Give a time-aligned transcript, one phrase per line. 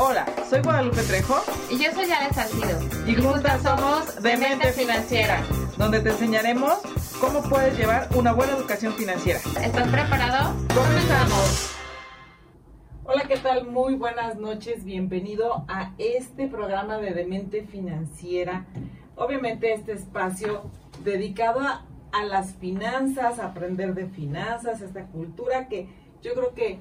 [0.00, 1.34] Hola, soy Guadalupe Trejo.
[1.68, 2.78] Y yo soy Ale Salcido.
[3.04, 5.42] Y, juntas somos Demente Financiera,
[5.76, 6.74] donde te enseñaremos
[7.20, 9.40] cómo puedes llevar una buena educación financiera.
[9.60, 10.54] ¿Estás preparado?
[10.72, 11.74] ¡Comenzamos!
[13.06, 13.66] Hola, ¿qué tal?
[13.66, 14.84] Muy buenas noches.
[14.84, 18.66] Bienvenido a este programa de Demente Financiera.
[19.16, 20.70] Obviamente este espacio
[21.02, 25.88] dedicado a, a las finanzas, a aprender de finanzas, esta cultura que
[26.22, 26.78] yo creo que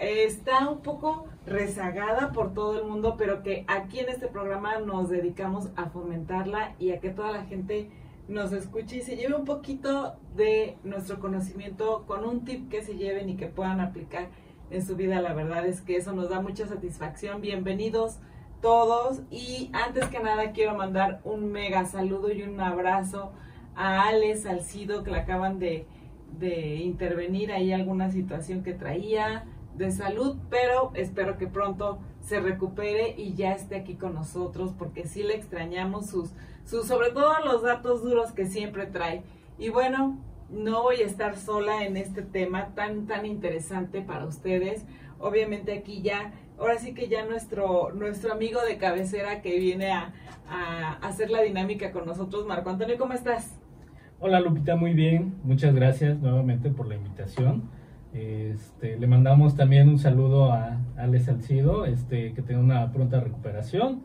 [0.00, 5.08] está un poco rezagada por todo el mundo, pero que aquí en este programa nos
[5.08, 7.90] dedicamos a fomentarla y a que toda la gente
[8.28, 12.96] nos escuche y se lleve un poquito de nuestro conocimiento con un tip que se
[12.96, 14.28] lleven y que puedan aplicar
[14.70, 15.20] en su vida.
[15.20, 17.40] La verdad es que eso nos da mucha satisfacción.
[17.40, 18.18] Bienvenidos
[18.60, 23.32] todos y antes que nada quiero mandar un mega saludo y un abrazo
[23.74, 25.86] a Ale Salcido que le acaban de,
[26.38, 29.46] de intervenir ahí alguna situación que traía
[29.78, 35.06] de salud, pero espero que pronto se recupere y ya esté aquí con nosotros porque
[35.06, 36.30] sí le extrañamos sus,
[36.64, 39.22] sobre todo los datos duros que siempre trae.
[39.58, 40.18] Y bueno,
[40.50, 44.84] no voy a estar sola en este tema tan tan interesante para ustedes.
[45.18, 50.12] Obviamente aquí ya, ahora sí que ya nuestro nuestro amigo de cabecera que viene a
[51.02, 53.54] hacer la dinámica con nosotros, Marco Antonio, ¿cómo estás?
[54.20, 55.36] Hola Lupita, muy bien.
[55.44, 57.70] Muchas gracias nuevamente por la invitación.
[58.12, 64.02] Este, le mandamos también un saludo a Alex Salcido, este, que tenga una pronta recuperación.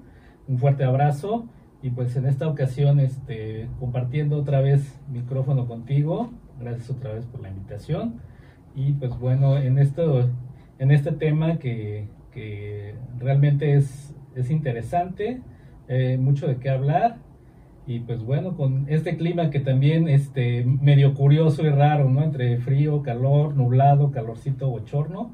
[0.47, 1.47] Un fuerte abrazo
[1.81, 6.31] y pues en esta ocasión este, compartiendo otra vez micrófono contigo.
[6.59, 8.21] Gracias otra vez por la invitación.
[8.75, 10.29] Y pues bueno, en, esto,
[10.79, 15.41] en este tema que, que realmente es, es interesante,
[15.87, 17.17] eh, mucho de qué hablar
[17.85, 22.23] y pues bueno, con este clima que también este medio curioso y raro, ¿no?
[22.23, 25.31] Entre frío, calor, nublado, calorcito, bochorno.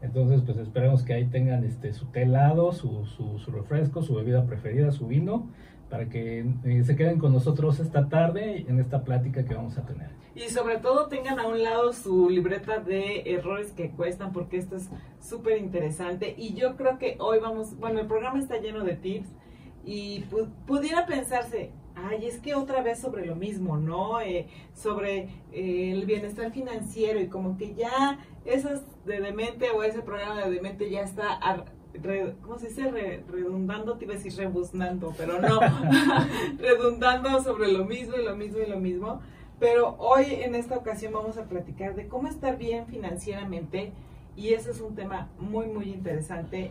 [0.00, 4.46] Entonces, pues esperemos que ahí tengan este su té helado, su, su, refresco, su bebida
[4.46, 5.50] preferida, su vino,
[5.90, 9.84] para que eh, se queden con nosotros esta tarde en esta plática que vamos a
[9.84, 10.08] tener.
[10.34, 14.76] Y sobre todo tengan a un lado su libreta de errores que cuestan, porque esto
[14.76, 14.88] es
[15.20, 16.34] súper interesante.
[16.38, 19.28] Y yo creo que hoy vamos, bueno, el programa está lleno de tips
[19.84, 21.72] y pu pudiera pensarse,
[22.08, 24.20] ay, es que otra vez sobre lo mismo, ¿no?
[24.20, 30.02] Eh, sobre eh, el bienestar financiero y como que ya esas de demente o ese
[30.02, 31.40] programa de demente ya está,
[31.94, 32.90] re, ¿cómo se dice?
[32.90, 35.60] Re, redundando, te iba a decir rebuznando, pero no,
[36.58, 39.20] redundando sobre lo mismo y lo mismo y lo mismo.
[39.58, 43.92] Pero hoy en esta ocasión vamos a platicar de cómo estar bien financieramente
[44.36, 46.70] y ese es un tema muy, muy interesante,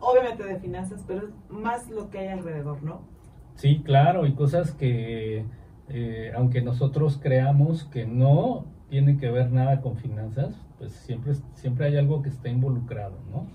[0.00, 3.13] obviamente de finanzas, pero es más lo que hay alrededor, ¿no?
[3.54, 5.44] Sí, claro, y cosas que,
[5.88, 11.86] eh, aunque nosotros creamos que no tiene que ver nada con finanzas, pues siempre, siempre
[11.86, 13.46] hay algo que está involucrado, ¿no?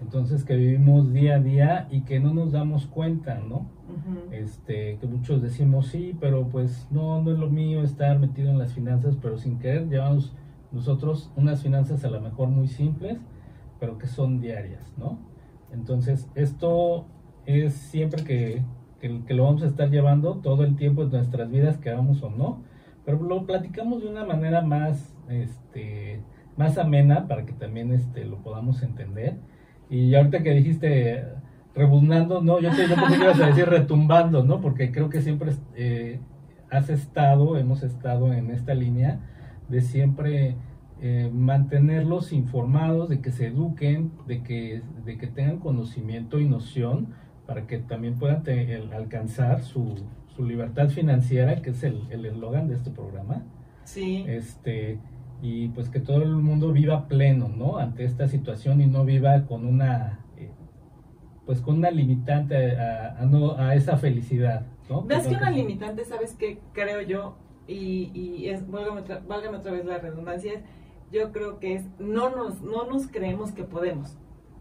[0.00, 3.56] Entonces que vivimos día a día y que no nos damos cuenta, ¿no?
[3.56, 4.32] Uh -huh.
[4.32, 8.58] Este, que muchos decimos sí, pero pues no, no es lo mío estar metido en
[8.58, 10.34] las finanzas, pero sin querer llevamos
[10.72, 13.18] nosotros unas finanzas a lo mejor muy simples,
[13.78, 15.18] pero que son diarias, ¿no?
[15.72, 17.06] Entonces esto
[17.46, 18.62] es siempre que,
[19.04, 22.30] que, que, lo vamos a estar llevando todo el tiempo en nuestras vidas, queramos o
[22.30, 22.62] no,
[23.04, 26.22] pero lo platicamos de una manera más, este,
[26.56, 29.36] más amena para que también este, lo podamos entender.
[29.90, 31.22] Y ahorita que dijiste
[31.74, 34.62] rebuznando, no, yo, te, pensé que ibas a decir retumbando, ¿no?
[34.62, 36.20] Porque creo que siempre eh,
[36.70, 39.20] has estado, hemos estado en esta línea
[39.68, 40.56] de siempre
[41.02, 47.08] eh, mantenerlos informados, de que se eduquen, de que, de que tengan conocimiento y noción
[47.46, 49.96] para que también puedan te, el, alcanzar su,
[50.34, 53.42] su, libertad financiera, que es el eslogan de este programa.
[53.84, 54.24] Sí.
[54.26, 54.98] Este,
[55.42, 57.76] y pues que todo el mundo viva pleno, ¿no?
[57.76, 60.50] Ante esta situación y no viva con una, eh,
[61.44, 65.02] pues con una limitante a, a, no, a esa felicidad, ¿no?
[65.02, 66.60] Más que una limitante, ¿sabes qué?
[66.72, 70.62] Creo yo, y, y es, válgame otra, válgame otra vez la redundancia,
[71.12, 74.16] yo creo que es, no nos, no nos creemos que podemos.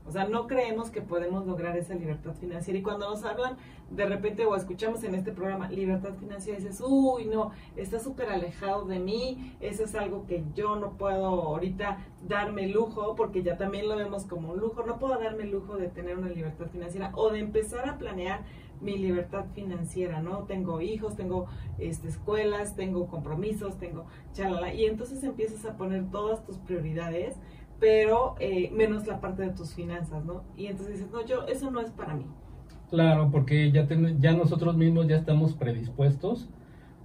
[0.06, 2.78] O sea, no creemos que podemos lograr esa libertad financiera.
[2.78, 3.58] Y cuando nos hablan
[3.90, 8.86] de repente o escuchamos en este programa libertad financiera, dices, uy, no, está súper alejado
[8.86, 13.88] de mí, eso es algo que yo no puedo ahorita darme lujo, porque ya también
[13.88, 17.12] lo vemos como un lujo, no puedo darme el lujo de tener una libertad financiera
[17.16, 18.42] o de empezar a planear
[18.82, 20.44] mi libertad financiera, ¿no?
[20.44, 21.48] Tengo hijos, tengo
[21.78, 27.36] este, escuelas, tengo compromisos, tengo chalala, y entonces empiezas a poner todas tus prioridades
[27.84, 30.46] pero eh, menos la parte de tus finanzas, ¿no?
[30.56, 32.26] Y entonces dices, no, yo, eso no es para mí.
[32.90, 36.48] Claro, porque ya, ten, ya nosotros mismos ya estamos predispuestos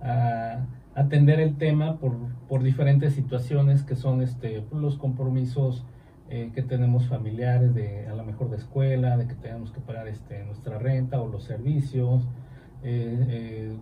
[0.00, 2.12] a atender el tema por,
[2.48, 5.84] por diferentes situaciones que son este, los compromisos
[6.30, 10.06] eh, que tenemos familiares de a lo mejor de escuela, de que tenemos que pagar
[10.06, 12.22] este, nuestra renta o los servicios.
[12.84, 13.76] Eh, eh,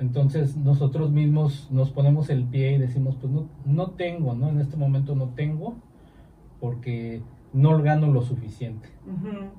[0.00, 4.50] entonces nosotros mismos nos ponemos el pie y decimos, pues no, no tengo, ¿no?
[4.50, 5.76] En este momento no tengo
[6.60, 7.22] porque
[7.52, 8.88] no gano lo suficiente.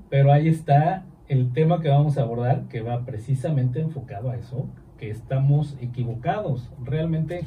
[0.09, 4.67] Pero ahí está el tema que vamos a abordar que va precisamente enfocado a eso,
[4.97, 6.71] que estamos equivocados.
[6.83, 7.45] Realmente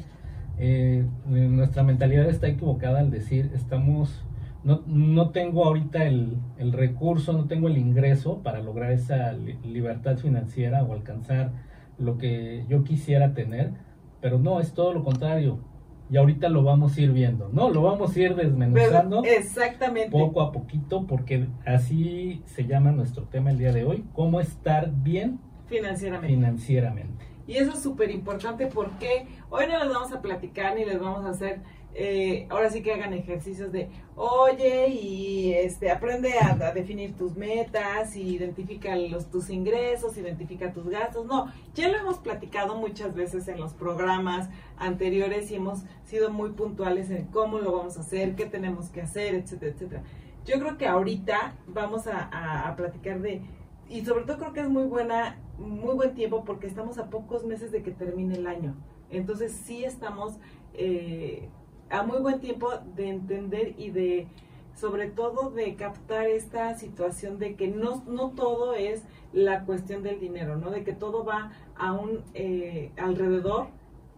[1.25, 4.23] nuestra mentalidad está equivocada al decir estamos
[4.63, 10.17] no, no tengo ahorita el, el, recurso, no tengo el ingreso para lograr esa libertad
[10.17, 11.51] financiera o alcanzar
[11.97, 13.71] lo que yo quisiera tener,
[14.21, 15.59] pero no, es todo lo contrario.
[16.11, 17.69] Y ahorita lo vamos a ir viendo, ¿no?
[17.69, 20.11] Lo vamos a ir desmenuzando exactamente.
[20.11, 24.91] poco a poquito, porque así se llama nuestro tema el día de hoy, cómo estar
[24.91, 26.35] bien financieramente.
[26.35, 27.30] financieramente.
[27.51, 31.25] Y eso es súper importante porque hoy no les vamos a platicar ni les vamos
[31.25, 31.59] a hacer
[31.93, 38.15] eh, ahora sí que hagan ejercicios de, oye, y este, aprende a, definir tus metas,
[38.15, 41.25] y identifica los, tus ingresos, identifica tus gastos.
[41.25, 46.51] No, ya lo hemos platicado muchas veces en los programas anteriores y hemos sido muy
[46.51, 50.03] puntuales en cómo lo vamos a hacer, qué tenemos que hacer, etcétera, etcétera.
[50.45, 53.41] Yo creo que ahorita vamos a, a platicar de,
[53.91, 57.43] y sobre todo creo que es muy buena, muy buen tiempo porque estamos a pocos
[57.43, 58.73] meses de que termine el año.
[59.09, 60.37] Entonces sí estamos
[60.73, 61.49] eh,
[61.89, 64.27] a muy buen tiempo de entender y de,
[64.75, 69.03] sobre todo, de captar esta situación de que no, no todo es
[69.33, 70.71] la cuestión del dinero, ¿no?
[70.71, 73.67] De que todo va a un eh, alrededor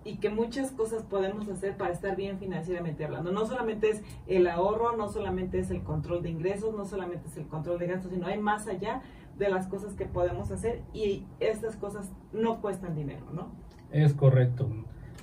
[0.06, 3.32] y que muchas cosas podemos hacer para estar bien financieramente hablando.
[3.32, 7.38] No solamente es el ahorro, no solamente es el control de ingresos, no solamente es
[7.38, 9.02] el control de gastos, sino hay más allá
[9.38, 13.52] de las cosas que podemos hacer y estas cosas no cuestan dinero, ¿no?
[13.92, 14.70] Es correcto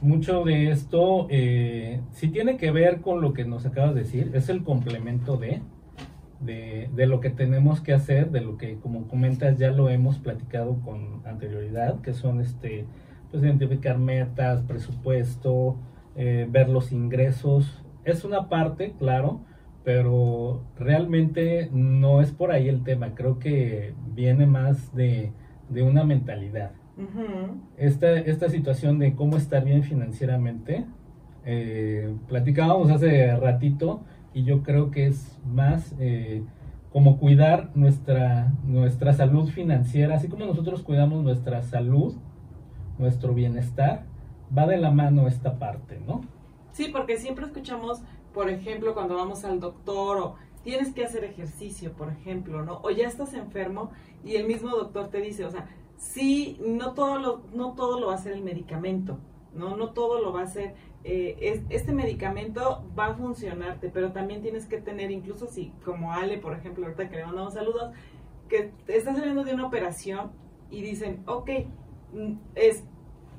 [0.01, 2.01] mucho de esto eh,
[2.33, 5.63] tiene que ver con lo que nos acabas de decir, es el complemento de,
[6.41, 10.81] de, lo que tenemos que hacer, de lo que como comentas ya lo hemos platicado
[10.83, 12.87] con anterioridad, que son este,
[13.31, 15.77] pues identificar metas, presupuesto,
[16.17, 19.41] eh, ver los ingresos, es una parte, claro,
[19.85, 25.33] pero realmente no es por ahí el tema, creo que viene más de,
[25.69, 26.73] de una mentalidad
[27.77, 30.85] esta, esta situación de cómo estar bien financieramente,
[31.45, 34.03] eh, platicábamos hace ratito
[34.35, 36.43] y yo creo que es más eh,
[36.93, 42.15] como cuidar nuestra, nuestra salud financiera, así como nosotros cuidamos nuestra salud,
[42.99, 44.05] nuestro bienestar,
[44.57, 46.23] va de la mano esta parte, ¿no?
[46.73, 51.93] Sí, porque siempre escuchamos, por ejemplo, cuando vamos al doctor o tienes que hacer ejercicio,
[51.93, 52.81] por ejemplo, ¿no?
[52.83, 53.91] O ya estás enfermo
[54.25, 58.09] y el mismo doctor te dice, o sea, sí, no todo lo, no todo lo
[58.09, 59.19] va a hacer el medicamento,
[59.55, 59.77] ¿no?
[59.77, 60.75] No todo lo va a hacer.
[61.03, 66.39] Eh, este medicamento va a funcionarte, pero también tienes que tener, incluso si, como Ale,
[66.39, 67.93] por ejemplo, ahorita que le mandamos saludos,
[68.49, 70.33] que estás saliendo de una operación
[70.71, 71.51] y dicen, ok,
[72.13, 72.85] mm, es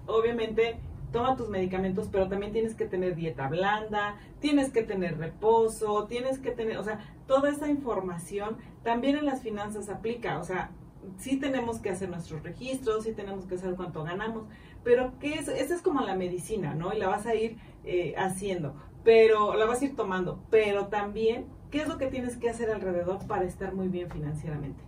[0.07, 0.79] obviamente
[1.11, 6.39] toma tus medicamentos, pero también tienes que tener dieta blanda, tienes que tener reposo, tienes
[6.39, 10.71] que tener, o sea, toda esa información también en las finanzas aplica, o sea,
[11.17, 14.45] sí tenemos que hacer nuestros registros, sí tenemos que saber cuánto ganamos,
[14.83, 16.93] pero que es, esa es como la medicina, ¿no?
[16.93, 21.45] Y la vas a ir eh, haciendo, pero la vas a ir tomando, pero también,
[21.69, 24.81] ¿qué es lo que tienes que hacer alrededor para estar muy bien financieramente?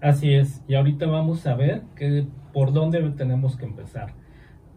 [0.00, 4.14] Así es, y ahorita vamos a ver que, por dónde tenemos que empezar.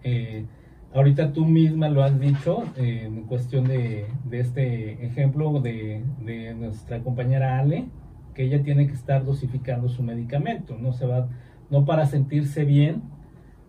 [0.03, 0.45] Eh,
[0.93, 7.59] ahorita tú misma lo has dicho en cuestión de, este ejemplo de, de nuestra compañera
[7.59, 7.85] Ale,
[8.33, 11.27] que ella tiene que estar dosificando su medicamento, no se va,
[11.69, 13.03] no para sentirse bien,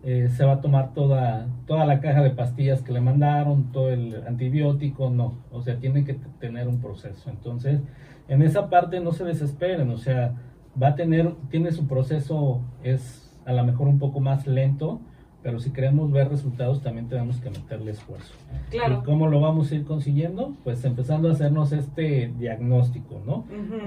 [0.07, 3.89] eh, se va a tomar toda, toda la caja de pastillas que le mandaron, todo
[3.89, 7.29] el antibiótico, no, o sea, tiene que tener un proceso.
[7.31, 7.81] Entonces,
[8.27, 10.35] en esa parte no se desesperen, o sea,
[10.81, 15.01] va a tener, tiene su proceso, es a lo mejor un poco más lento,
[15.45, 18.33] pero si queremos ver resultados también tenemos que meterle esfuerzo.
[18.71, 19.01] Claro.
[19.01, 20.55] ¿Y cómo lo vamos a ir consiguiendo?
[20.63, 23.45] Pues empezando a hacernos este diagnóstico, ¿no?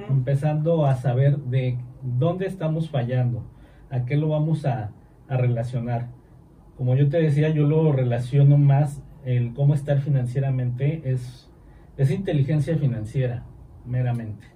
[0.08, 3.42] Empezando a saber de dónde estamos fallando,
[3.90, 4.92] a qué lo vamos a,
[5.26, 6.06] a, relacionar.
[6.76, 11.50] Como yo te decía, yo lo relaciono más el cómo estar financieramente es,
[11.96, 13.42] es inteligencia financiera,
[13.84, 14.46] meramente.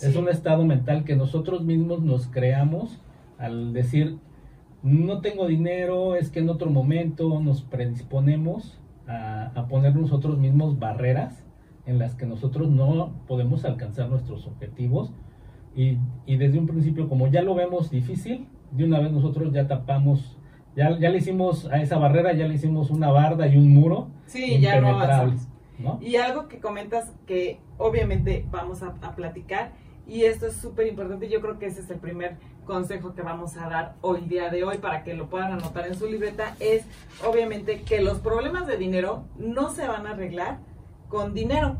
[0.00, 3.00] Es un estado mental que nosotros mismos nos creamos
[3.36, 4.18] al decir
[4.86, 8.78] no tengo dinero, es que en otro momento nos predisponemos
[9.08, 11.44] a, poner nosotros mismos barreras
[11.86, 15.12] en las que nosotros no podemos alcanzar nuestros objetivos
[15.74, 20.38] y, desde un principio como ya lo vemos difícil, de una vez nosotros ya tapamos,
[20.76, 24.08] ya, ya le hicimos a esa barrera, ya le hicimos una barda y un muro
[24.26, 24.98] sí, ya no
[25.78, 25.98] ¿no?
[26.00, 29.72] Y algo que comentas que obviamente vamos a, a platicar,
[30.06, 33.56] y esto es súper importante, yo creo que ese es el primer consejo que vamos
[33.56, 36.84] a dar hoy día de hoy para que lo puedan anotar en su libreta, es
[37.24, 40.58] obviamente que los problemas de dinero no se van a arreglar
[41.08, 41.76] con dinero.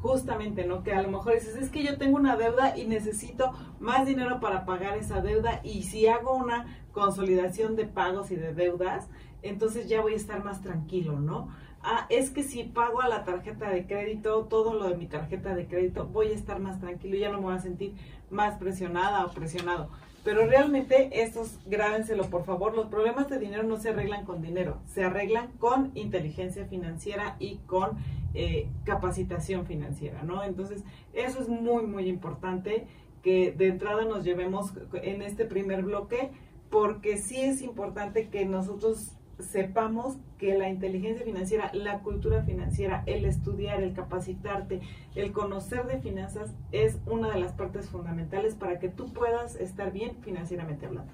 [0.00, 0.84] Justamente, ¿no?
[0.84, 4.38] Que a lo mejor dices, es que yo tengo una deuda y necesito más dinero
[4.38, 9.08] para pagar esa deuda y si hago una consolidación de pagos y de deudas,
[9.42, 11.48] entonces ya voy a estar más tranquilo, ¿no?
[11.82, 15.54] Ah, es que si pago a la tarjeta de crédito, todo lo de mi tarjeta
[15.54, 17.94] de crédito, voy a estar más tranquilo, ya no me voy a sentir
[18.30, 19.88] más presionada o presionado.
[20.28, 24.76] Pero realmente estos, grábenselo por favor, los problemas de dinero no se arreglan con dinero,
[24.84, 27.96] se arreglan con inteligencia financiera y con
[28.34, 30.44] eh, capacitación financiera, ¿no?
[30.44, 32.86] Entonces, eso es muy, muy importante
[33.22, 36.30] que de entrada nos llevemos en este primer bloque,
[36.68, 43.24] porque sí es importante que nosotros sepamos que la inteligencia financiera, la cultura financiera, el
[43.24, 44.80] estudiar, el capacitarte,
[45.14, 49.92] el conocer de finanzas es una de las partes fundamentales para que tú puedas estar
[49.92, 51.12] bien financieramente hablando.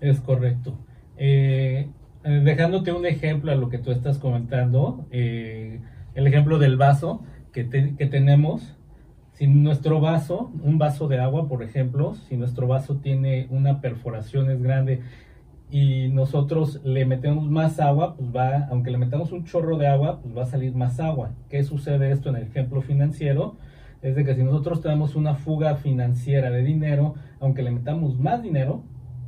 [0.00, 0.78] Es correcto.
[1.16, 1.88] Eh,
[2.24, 5.80] eh, dejándote un ejemplo a lo que tú estás comentando, eh,
[6.14, 8.76] el ejemplo del vaso que, que tenemos,
[9.32, 14.48] si nuestro vaso, un vaso de agua, por ejemplo, si nuestro vaso tiene una perforación
[14.50, 15.02] es grande
[15.74, 20.20] y nosotros le metemos más agua, pues va, aunque le metamos un chorro de agua,
[20.22, 21.32] pues va a salir más agua.
[21.50, 23.56] ¿Qué sucede esto en el ejemplo financiero?
[24.00, 28.40] Es de que si nosotros tenemos una fuga financiera de dinero, aunque le metamos más
[28.40, 28.84] dinero,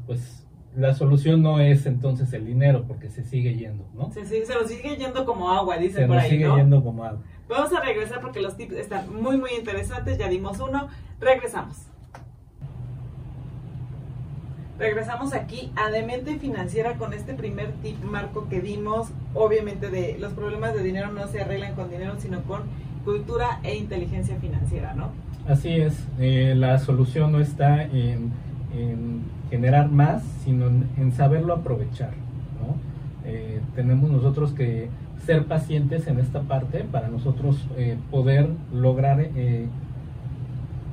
[0.07, 4.13] pues la solución no es entonces el dinero, porque se sigue yendo, ¿no?
[4.13, 6.59] Se, se, se lo sigue yendo como agua, dice Se por ahí, sigue ¿no?
[6.59, 7.25] yendo como agua.
[7.49, 10.17] Vamos a regresar porque los tips están muy, muy interesantes.
[10.17, 10.87] Ya dimos uno.
[11.19, 11.89] Regresamos.
[14.79, 19.09] Regresamos aquí a Demente Financiera con este primer tip, Marco, que dimos.
[19.35, 22.63] Obviamente, de los problemas de dinero no se arreglan con dinero, sino con
[23.05, 25.11] cultura e inteligencia financiera, ¿no?
[25.49, 28.33] Así es, eh, la solución no está en,
[28.77, 32.11] en generar más, sino en, en saberlo aprovechar.
[32.61, 32.77] ¿no?
[33.25, 34.89] Eh, tenemos nosotros que
[35.25, 39.67] ser pacientes en esta parte para nosotros eh, poder lograr eh,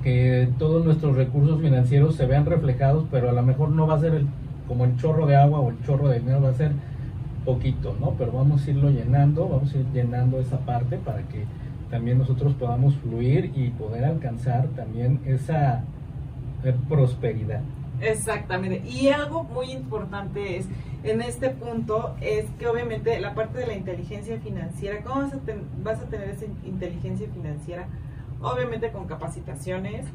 [0.04, 4.00] que todos nuestros recursos financieros se vean reflejados, pero a lo mejor no va a
[4.00, 4.28] ser el,
[4.68, 6.74] como el chorro de agua o el chorro de dinero, va a ser
[7.46, 8.12] poquito, ¿no?
[8.18, 11.46] Pero vamos a irlo llenando, vamos a ir llenando esa parte para que
[11.90, 15.84] también nosotros podamos fluir y poder alcanzar también esa
[16.64, 17.62] eh, prosperidad.
[18.00, 18.82] Exactamente.
[18.90, 20.68] Y algo muy importante es,
[21.04, 25.40] en este punto, es que obviamente la parte de la inteligencia financiera, ¿cómo vas a,
[25.40, 27.88] ten- vas a tener esa inteligencia financiera?
[28.44, 30.06] Obviamente con capacitaciones,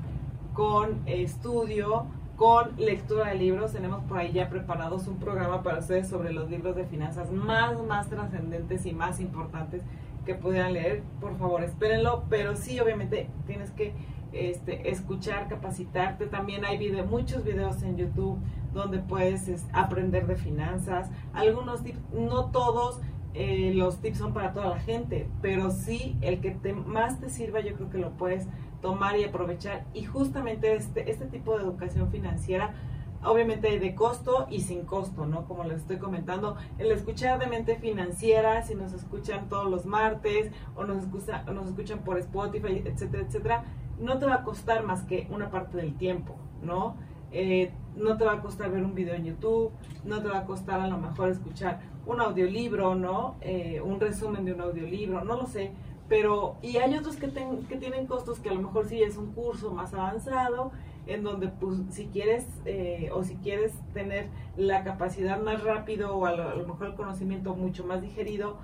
[0.53, 2.07] con estudio,
[2.37, 3.73] con lectura de libros.
[3.73, 7.83] Tenemos por ahí ya preparados un programa para ustedes sobre los libros de finanzas más,
[7.83, 9.83] más trascendentes y más importantes
[10.27, 11.03] que pudieran leer.
[11.21, 12.25] Por favor, espérenlo.
[12.29, 13.95] Pero sí, obviamente, tienes que
[14.33, 16.27] este, escuchar, capacitarte.
[16.27, 18.39] También hay video, muchos videos en YouTube
[18.75, 21.11] donde puedes es, aprender de finanzas.
[21.33, 23.01] Algunos tips, no todos
[23.41, 27.31] eh, los tips son para toda la gente, pero sí el que te, más te
[27.31, 28.49] sirva yo creo que lo puedes
[28.83, 29.85] tomar y aprovechar.
[29.95, 32.75] Y justamente este, este tipo de educación financiera
[33.23, 35.47] obviamente de costo y sin costo, ¿no?
[35.47, 40.51] Como les estoy comentando, el escuchar de mente financiera, si nos escuchan todos los martes
[40.75, 43.65] o nos, escucha, nos escuchan por Spotify, etcétera, etcétera,
[44.01, 46.97] no te va a costar más que una parte del tiempo, ¿no?
[47.31, 49.71] Eh, no te va a costar ver un video en YouTube,
[50.05, 53.37] no te va a costar a lo mejor escuchar un audiolibro, ¿no?
[53.43, 55.71] Eh, un resumen de un audiolibro, no lo sé,
[56.09, 59.17] pero y hay otros que, ten, que tienen costos que a lo mejor sí es
[59.17, 60.73] un curso más avanzado,
[61.07, 66.27] en donde pues si quieres eh, o si quieres tener la capacidad más rápido o
[66.27, 68.57] a lo, mejor el conocimiento mucho más digerido,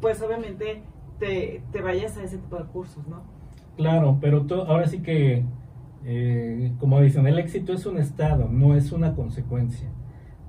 [0.00, 0.82] pues obviamente
[1.18, 3.22] te, te vayas a ese tipo de cursos, ¿no?
[3.76, 5.44] Claro, pero ahora sí que,
[6.04, 9.88] eh, como dicen, el éxito es un estado, no es una consecuencia.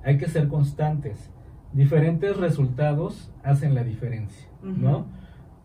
[0.04, 1.31] Hay que ser constantes.
[1.72, 4.76] Diferentes resultados hacen la diferencia, uh -huh.
[4.76, 5.06] ¿no?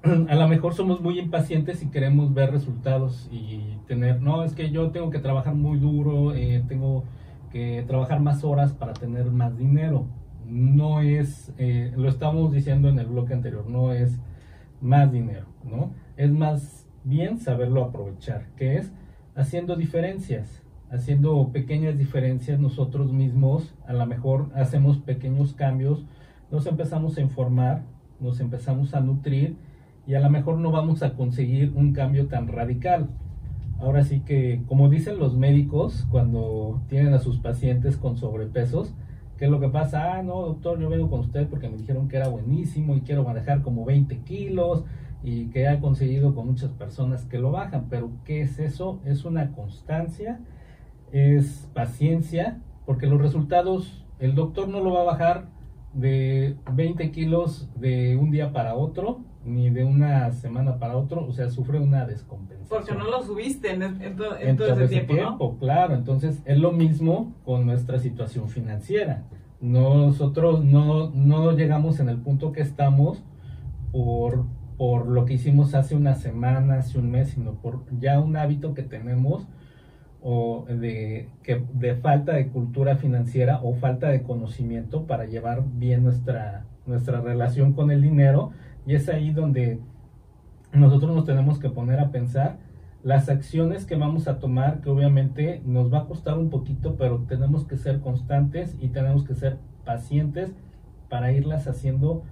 [0.30, 4.70] A lo mejor somos muy impacientes y queremos ver resultados y tener, no, es que
[4.70, 7.04] yo tengo que trabajar muy duro, eh, tengo
[7.52, 10.06] que trabajar más horas para tener más dinero.
[10.48, 14.20] No es, eh, lo estamos diciendo en el bloque anterior, no es
[14.82, 15.92] más dinero, ¿no?
[16.16, 18.94] Es más bien saberlo aprovechar, que es
[19.36, 26.06] haciendo diferencias, haciendo pequeñas diferencias nosotros mismos, a lo mejor hacemos pequeños cambios,
[26.52, 27.84] nos empezamos a informar,
[28.20, 29.56] nos empezamos a nutrir
[30.06, 33.10] y a lo mejor no vamos a conseguir un cambio tan radical.
[33.80, 38.94] Ahora sí que, como dicen los médicos cuando tienen a sus pacientes con sobrepesos,
[39.38, 40.16] ¿qué es lo que pasa?
[40.16, 43.24] Ah, no, doctor, yo vengo con usted porque me dijeron que era buenísimo y quiero
[43.24, 44.84] manejar como 20 kilos
[45.24, 47.86] y que ha conseguido con muchas personas que lo bajan.
[47.90, 49.00] Pero ¿qué es eso?
[49.06, 50.40] Es una constancia,
[51.12, 55.46] es paciencia, porque los resultados, el doctor no lo va a bajar
[55.94, 61.32] de 20 kilos de un día para otro, ni de una semana para otro, o
[61.32, 62.68] sea, sufre una descompensación.
[62.70, 67.34] Porque no lo subiste en, en, todo ese tiempo, tiempo Claro, entonces es lo mismo
[67.46, 69.24] con nuestra situación financiera.
[69.62, 73.24] Nosotros no, no llegamos en el punto que estamos
[73.92, 74.46] por,
[74.78, 78.74] por lo que hicimos hace una semana, hace un mes, sino por ya un hábito
[78.74, 79.48] que tenemos
[80.30, 86.04] o de, que, de falta de cultura financiera o falta de conocimiento para llevar bien
[86.04, 88.52] nuestra, nuestra relación con el dinero
[88.86, 89.80] y es ahí donde
[90.74, 92.58] nosotros nos tenemos que poner a pensar
[93.04, 97.24] las acciones que vamos a tomar, que obviamente nos va a costar un poquito, pero
[97.30, 100.52] tenemos que ser constantes y tenemos que ser pacientes
[101.08, 102.24] para irlas haciendo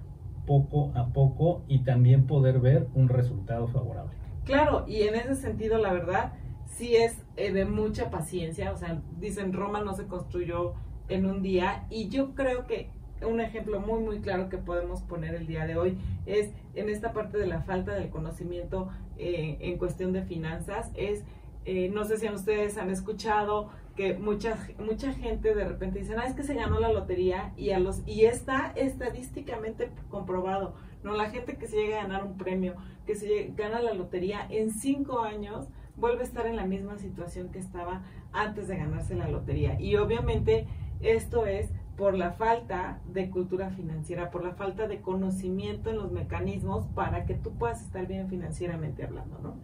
[0.44, 4.12] poco a poco y también poder ver un resultado favorable.
[4.44, 6.34] Claro, y en ese sentido, la verdad,
[6.66, 10.74] sí es eh, de mucha paciencia, o sea, dicen Roma no se construyó
[11.08, 12.90] en un día y yo creo que
[13.24, 17.12] un ejemplo muy muy claro que podemos poner el día de hoy es en esta
[17.12, 21.24] parte de la falta del conocimiento eh, en cuestión de finanzas es
[21.64, 26.26] eh, no sé si ustedes han escuchado que mucha mucha gente de repente dicen ah
[26.26, 31.30] es que se ganó la lotería y a los y está estadísticamente comprobado no la
[31.30, 32.74] gente que se llega a ganar un premio
[33.06, 37.48] que se gana la lotería en cinco años vuelve a estar en la misma situación
[37.48, 40.66] que estaba antes de ganarse la lotería y obviamente
[41.00, 46.12] esto es por la falta de cultura financiera, por la falta de conocimiento en los
[46.12, 49.54] mecanismos para que tú puedas estar bien financieramente hablando, ¿no?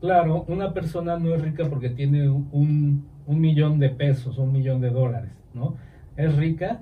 [0.00, 4.80] Claro, una persona no es rica porque tiene un, un millón de pesos, un millón
[4.80, 5.76] de dólares, ¿no?
[6.16, 6.80] Es rica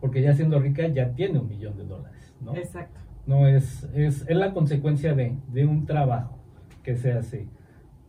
[0.00, 2.56] porque ya siendo rica ya tiene un millón de dólares, ¿no?
[2.56, 3.00] Exacto.
[3.26, 6.38] No, es, es, es la consecuencia de, de un trabajo
[6.82, 7.48] que se hace.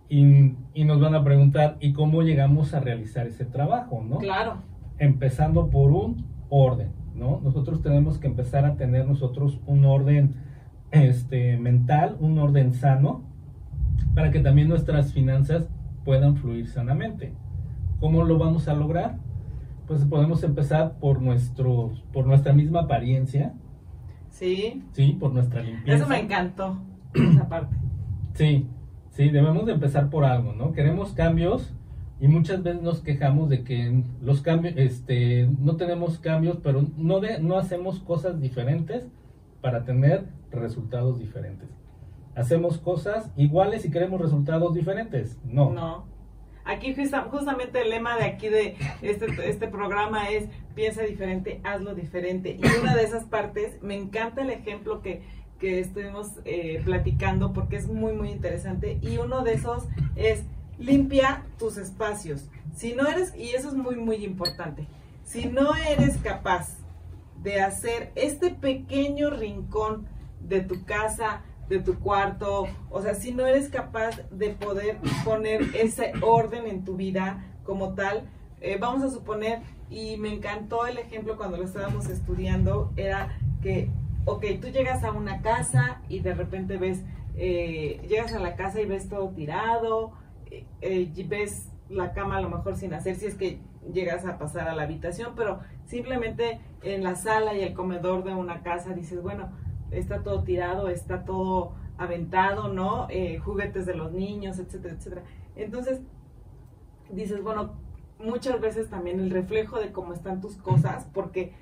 [0.10, 4.20] Y, y, nos van a preguntar, ¿y cómo llegamos a realizar ese trabajo, no?
[4.20, 4.62] Claro.
[5.00, 7.42] Empezando por un orden, ¿no?
[7.44, 10.36] Nosotros tenemos que empezar a tener nosotros un orden
[10.92, 13.24] este, mental, un orden sano,
[14.16, 15.68] para que también nuestras finanzas
[16.06, 17.34] puedan fluir sanamente.
[18.00, 19.18] ¿Cómo lo vamos a lograr?
[19.88, 23.54] Pues podemos empezar por, nuestro, por nuestra misma apariencia.
[24.30, 24.84] Sí.
[24.92, 25.98] Sí, por nuestra limpieza.
[25.98, 26.78] Eso me encantó,
[27.14, 27.76] esa parte.
[28.34, 28.68] Sí,
[29.18, 30.74] sí, debemos de empezar por algo, ¿no?
[30.74, 31.74] Queremos cambios
[32.22, 37.20] y muchas veces nos quejamos de que los cambios, este, no tenemos cambios, pero no,
[37.20, 39.08] de, no hacemos cosas diferentes
[39.60, 41.68] para tener resultados diferentes.
[42.36, 45.40] Hacemos cosas iguales y queremos resultados diferentes.
[45.44, 45.72] No.
[45.72, 46.06] No.
[46.64, 46.94] Aquí
[47.32, 52.60] justamente el lema de aquí de este, este programa es piensa diferente, hazlo diferente.
[52.60, 55.24] Y una de esas partes, me encanta el ejemplo que,
[55.60, 59.00] que estuvimos eh, platicando porque es muy, muy interesante.
[59.02, 60.44] Y uno de esos es
[60.78, 62.46] limpia tus espacios.
[62.76, 64.88] Si no eres, y eso es muy, muy importante,
[65.24, 66.78] si no eres capaz
[67.42, 70.08] de hacer este pequeño rincón
[70.40, 75.76] de tu casa, de tu cuarto, o sea, si no eres capaz de poder poner
[75.76, 78.30] ese orden en tu vida como tal,
[78.62, 83.90] eh, vamos a suponer, y me encantó el ejemplo cuando lo estábamos estudiando, era que,
[84.28, 87.04] ok, tú llegas a una casa y de repente ves,
[87.38, 90.12] eh, llegas a la casa y ves todo tirado,
[90.82, 93.60] eh, ves la cama a lo mejor sin hacer si es que
[93.92, 98.34] llegas a pasar a la habitación, pero simplemente en la sala y el comedor de
[98.34, 99.50] una casa dices, bueno,
[99.92, 103.08] está todo tirado, está todo aventado, ¿no?
[103.10, 105.24] Eh, juguetes de los niños, etcétera, etcétera.
[105.56, 106.02] Entonces,
[107.10, 107.76] dices, bueno,
[108.20, 111.54] muchas veces también el reflejo de cómo están tus cosas, porque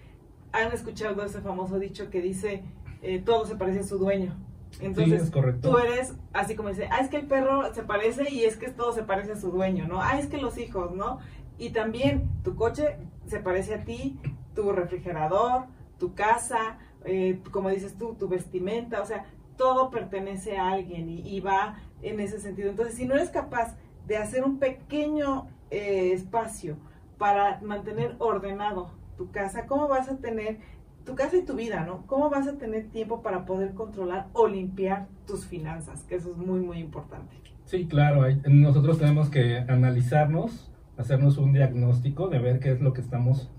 [0.64, 2.64] han escuchado ese famoso dicho que dice,
[3.02, 4.36] eh, todo se parece a su dueño.
[4.80, 8.58] Entonces, tú eres así como dice, ah, es que el perro se parece y es
[8.58, 10.02] que todo se parece a su dueño, ¿no?
[10.02, 11.20] Ah, es que los hijos, ¿no?
[11.58, 14.20] Y también tu coche se parece a ti,
[14.54, 15.66] tu refrigerador,
[15.98, 21.40] tu casa, eh, como dices tú, tu vestimenta, o sea, todo pertenece a alguien y,
[21.40, 22.70] va en ese sentido.
[22.70, 26.76] Entonces, si no eres capaz de hacer un pequeño eh, espacio
[27.18, 30.58] para mantener ordenado tu casa, ¿cómo vas a tener
[31.06, 32.06] tu casa y tu vida, ¿no?
[32.08, 36.04] ¿Cómo vas a tener tiempo para poder controlar o limpiar tus finanzas?
[36.04, 37.36] Que eso es muy, muy importante.
[37.66, 38.24] Sí, claro.
[38.48, 43.52] Nosotros tenemos que analizarnos, hacernos un diagnóstico de ver qué es lo que estamos,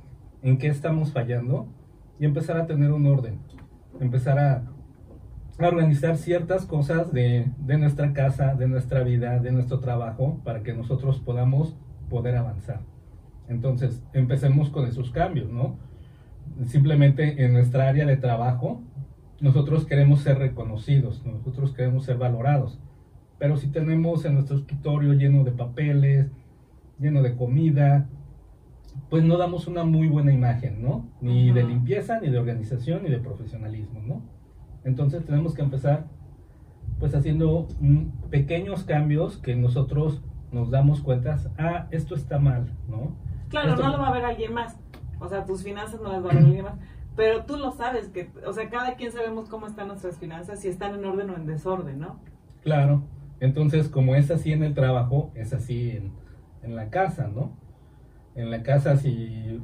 [0.43, 1.69] en qué estamos fallando
[2.19, 3.41] y empezar a tener un orden.
[4.01, 4.73] Empezar a,
[5.59, 10.75] organizar ciertas cosas de, de nuestra casa, de nuestra vida, de nuestro trabajo, para que
[10.75, 11.77] nosotros podamos
[12.11, 12.81] poder avanzar.
[13.49, 15.77] Entonces, empecemos con esos cambios, ¿no?
[16.67, 18.81] simplemente en nuestra área de trabajo,
[19.41, 22.79] nosotros queremos ser reconocidos, nosotros queremos ser valorados.
[23.39, 26.31] Pero si tenemos en nuestro escritorio lleno de papeles,
[26.99, 28.09] lleno de comida,
[29.11, 31.07] pues no damos una muy buena imagen, ¿no?
[31.21, 34.23] Ni de limpieza, ni de organización, ni de profesionalismo, ¿no?
[34.85, 36.07] Entonces tenemos que empezar
[36.99, 37.69] pues haciendo
[38.31, 43.15] pequeños cambios que nosotros nos damos cuenta, ah, esto está mal, ¿no?
[43.49, 44.77] Claro, no lo va a ver alguien más.
[45.21, 46.75] O sea, tus finanzas no las va a ver alguien más.
[47.17, 50.69] Pero tú lo sabes, que, o sea, cada quien sabemos cómo están nuestras finanzas, si
[50.69, 52.21] están en orden o en desorden, ¿no?
[52.63, 53.03] Claro.
[53.41, 56.13] Entonces, como es así en el trabajo, es así en,
[56.63, 57.53] en la casa, ¿no?
[58.35, 59.63] En la casa, si,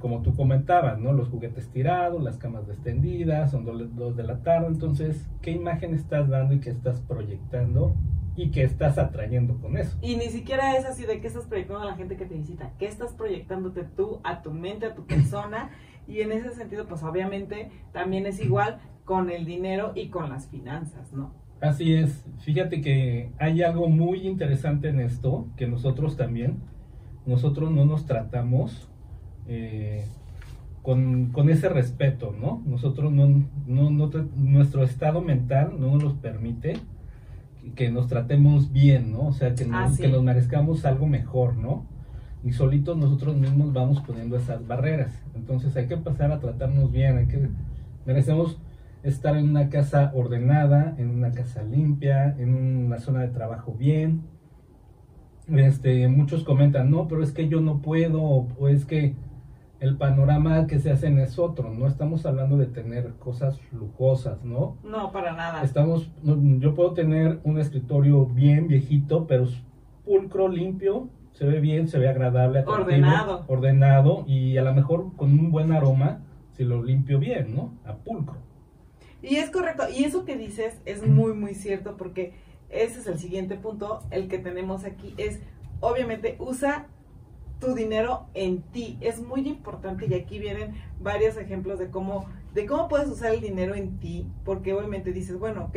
[0.00, 1.14] como tú comentabas, ¿no?
[1.14, 4.66] Los juguetes tirados, las camas extendidas, son dos de la tarde.
[4.66, 7.94] Entonces, ¿qué imagen estás dando y qué estás proyectando
[8.36, 9.96] y qué estás atrayendo con eso?
[10.00, 12.72] Y ni siquiera es así de qué estás proyectando a la gente que te visita.
[12.78, 15.70] ¿Qué estás proyectándote tú a tu mente, a tu persona?
[16.08, 20.48] Y en ese sentido, pues obviamente también es igual con el dinero y con las
[20.48, 21.34] finanzas, ¿no?
[21.60, 22.24] Así es.
[22.40, 26.58] Fíjate que hay algo muy interesante en esto, que nosotros también,
[27.24, 28.88] nosotros no nos tratamos
[29.46, 30.04] eh,
[30.82, 32.62] con, ese respeto, ¿no?
[32.66, 36.74] Nosotros no, no, nuestro estado mental no nos permite
[37.74, 39.28] que nos tratemos bien, ¿no?
[39.28, 41.86] O sea, que, ah, que nos merezcamos algo mejor, ¿no?
[42.44, 45.22] Y solitos nosotros mismos vamos poniendo esas barreras.
[45.34, 47.48] Entonces hay que pasar a tratarnos bien, hay que
[48.04, 48.58] merecemos
[49.02, 54.22] estar en una casa ordenada, en una casa limpia, en una zona de trabajo bien.
[55.48, 59.14] Este, muchos comentan, no, pero es que yo no puedo, o es que
[59.82, 64.78] el panorama que se hacen es otro, no estamos hablando de tener cosas lujosas, ¿no?
[64.84, 65.64] No, para nada.
[65.64, 69.48] Estamos, yo puedo tener un escritorio bien viejito, pero
[70.04, 75.36] pulcro, limpio, se ve bien, se ve agradable, ordenado, ordenado y a lo mejor con
[75.36, 76.20] un buen aroma
[76.52, 77.72] si lo limpio bien, ¿no?
[77.84, 78.38] A pulcro.
[79.20, 82.34] Y es correcto, y eso que dices es muy, muy cierto porque
[82.68, 85.40] ese es el siguiente punto, el que tenemos aquí, es
[85.80, 86.86] obviamente usa
[87.62, 88.98] tu dinero en ti.
[89.00, 93.40] Es muy importante y aquí vienen varios ejemplos de cómo, de cómo puedes usar el
[93.40, 95.76] dinero en ti, porque obviamente dices, bueno, ok,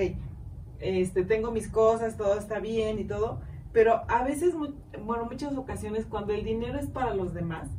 [0.79, 3.39] este, tengo mis cosas, todo está bien y todo,
[3.71, 4.55] pero a veces,
[5.03, 7.69] bueno, muchas ocasiones cuando el dinero es para los demás,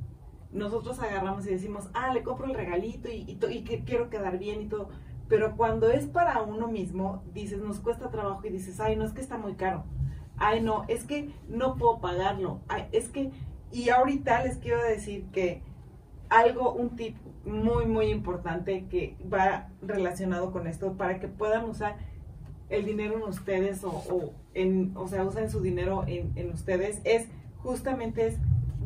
[0.53, 4.63] nosotros agarramos y decimos, ah, le compro el regalito y, y, y quiero quedar bien
[4.63, 4.89] y todo.
[5.29, 9.13] Pero cuando es para uno mismo, dices, nos cuesta trabajo y dices, ay, no, es
[9.13, 9.85] que está muy caro.
[10.39, 12.61] Ay, no, es que no puedo pagarlo.
[12.93, 13.33] Es que,
[13.77, 15.61] y ahorita les quiero decir que
[16.31, 21.97] algo, un tip muy, muy importante que va relacionado con esto para que puedan usar
[22.71, 27.29] el dinero en ustedes o, en, o sea, usen su dinero en, en ustedes, es
[27.59, 28.39] justamente es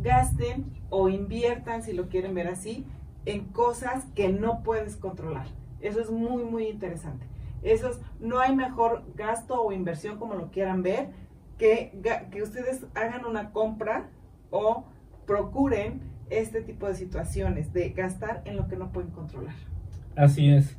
[0.02, 2.84] gasten o inviertan, si lo quieren ver así,
[3.26, 5.46] en cosas que no puedes controlar.
[5.80, 7.26] Eso es muy, muy interesante.
[7.62, 11.10] Eso es, no hay mejor gasto o inversión, como lo quieran ver,
[11.58, 11.92] que,
[12.32, 14.10] que ustedes hagan una compra
[14.50, 14.84] o
[15.26, 19.54] procuren este tipo de situaciones, de gastar en lo que no pueden controlar.
[20.16, 20.76] Así es,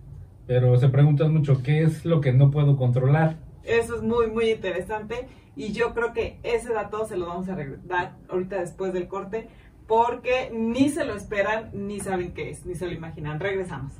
[0.47, 3.37] pero se preguntan mucho, ¿qué es lo que no puedo controlar?
[3.63, 7.57] Eso es muy, muy interesante y yo creo que ese dato se lo vamos a
[7.85, 9.47] dar ahorita después del corte
[9.87, 13.39] porque ni se lo esperan ni saben qué es, ni se lo imaginan.
[13.39, 13.93] Regresamos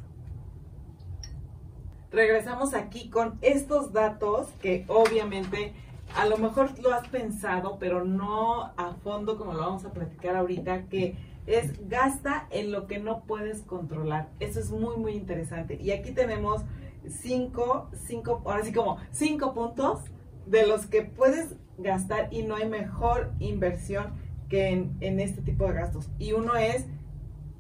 [2.12, 5.74] regresamos aquí con estos datos que obviamente
[6.16, 10.36] a lo mejor lo has pensado, pero no a fondo como lo vamos a platicar
[10.36, 11.16] ahorita, que
[11.48, 14.30] es gasta en lo que no puedes controlar.
[14.40, 15.78] Eso es muy, muy interesante.
[15.82, 16.62] Y aquí tenemos
[17.08, 20.02] cinco, cinco, ahora sí como cinco puntos
[20.46, 24.14] de los que puedes gastar y no hay mejor inversión
[24.50, 26.10] que en, en este tipo de gastos.
[26.20, 26.86] Y uno es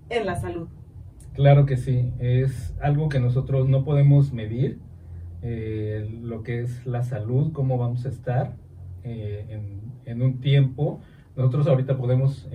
[0.09, 0.67] en la salud.
[1.33, 4.79] Claro que sí, es algo que nosotros no podemos medir,
[5.41, 8.55] eh, lo que es la salud, cómo vamos a estar
[9.03, 11.01] eh, en, en, un tiempo.
[11.35, 12.47] Nosotros ahorita podemos,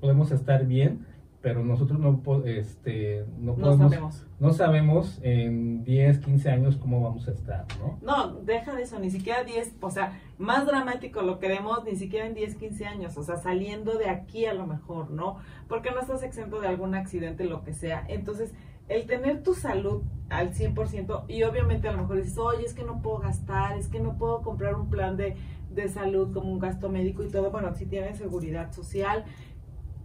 [0.00, 1.06] podemos estar bien,
[1.42, 4.26] pero nosotros no, este, no, sabemos.
[4.38, 7.98] no sabemos en 10, 15 años cómo vamos a estar, ¿no?
[8.02, 12.26] No, deja de eso, ni siquiera 10, o sea, más dramático lo queremos ni siquiera
[12.26, 15.38] en 10, 15 años, o sea, saliendo de aquí a lo mejor, ¿no?
[15.66, 18.04] Porque no estás exento de algún accidente, lo que sea.
[18.08, 18.52] Entonces,
[18.90, 22.82] el tener tu salud al 100% y obviamente a lo mejor dices, oye, es que
[22.82, 25.36] no puedo gastar, es que no puedo comprar un plan de,
[25.70, 29.24] de salud como un gasto médico y todo, bueno, si tienes seguridad social,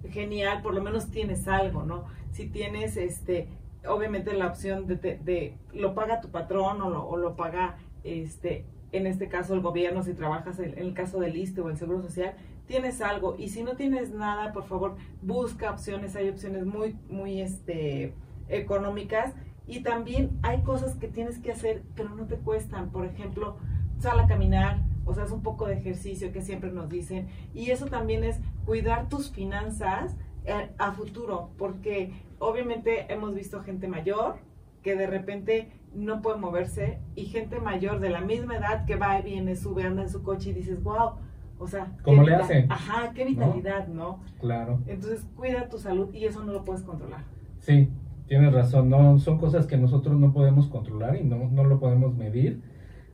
[0.10, 2.06] genial, por lo menos tienes algo, ¿no?
[2.32, 3.48] Si tienes, este,
[3.88, 8.66] obviamente la opción de, de, lo paga tu patrón o lo, o lo, paga, este,
[8.92, 12.04] en este caso el gobierno, si trabajas en, el caso del ISTE o el Seguro
[12.04, 12.36] Social,
[12.68, 13.36] tienes algo.
[13.40, 18.14] Y si no tienes nada, por favor, busca opciones, hay opciones muy, muy, este,
[18.50, 19.34] económicas
[19.68, 22.92] Y también hay cosas que tienes que hacer, pero no te cuestan.
[22.92, 23.58] Por ejemplo,
[23.98, 27.28] sal a caminar, o sea, es un poco de ejercicio que siempre nos dicen.
[27.54, 33.88] Y eso también es cuidar tus finanzas eh, a futuro, porque obviamente hemos visto gente
[33.88, 34.36] mayor
[34.84, 39.20] que de repente no puede moverse y gente mayor de la misma edad que va
[39.20, 41.14] y viene, sube, anda en su coche y dices, wow,
[41.58, 42.68] o sea, ¿cómo le hace?
[42.70, 44.20] Ajá, qué vitalidad, ¿no?
[44.40, 44.80] Claro.
[44.86, 47.24] Entonces cuida tu salud y eso no lo puedes controlar.
[47.60, 47.90] Sí,
[48.28, 48.90] tienes razón.
[48.90, 52.62] No, son cosas que nosotros no podemos controlar y no, no lo podemos medir.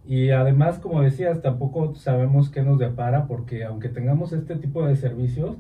[0.06, 4.96] Y además, como decías, tampoco sabemos qué nos depara porque aunque tengamos este tipo de
[4.96, 5.58] servicios,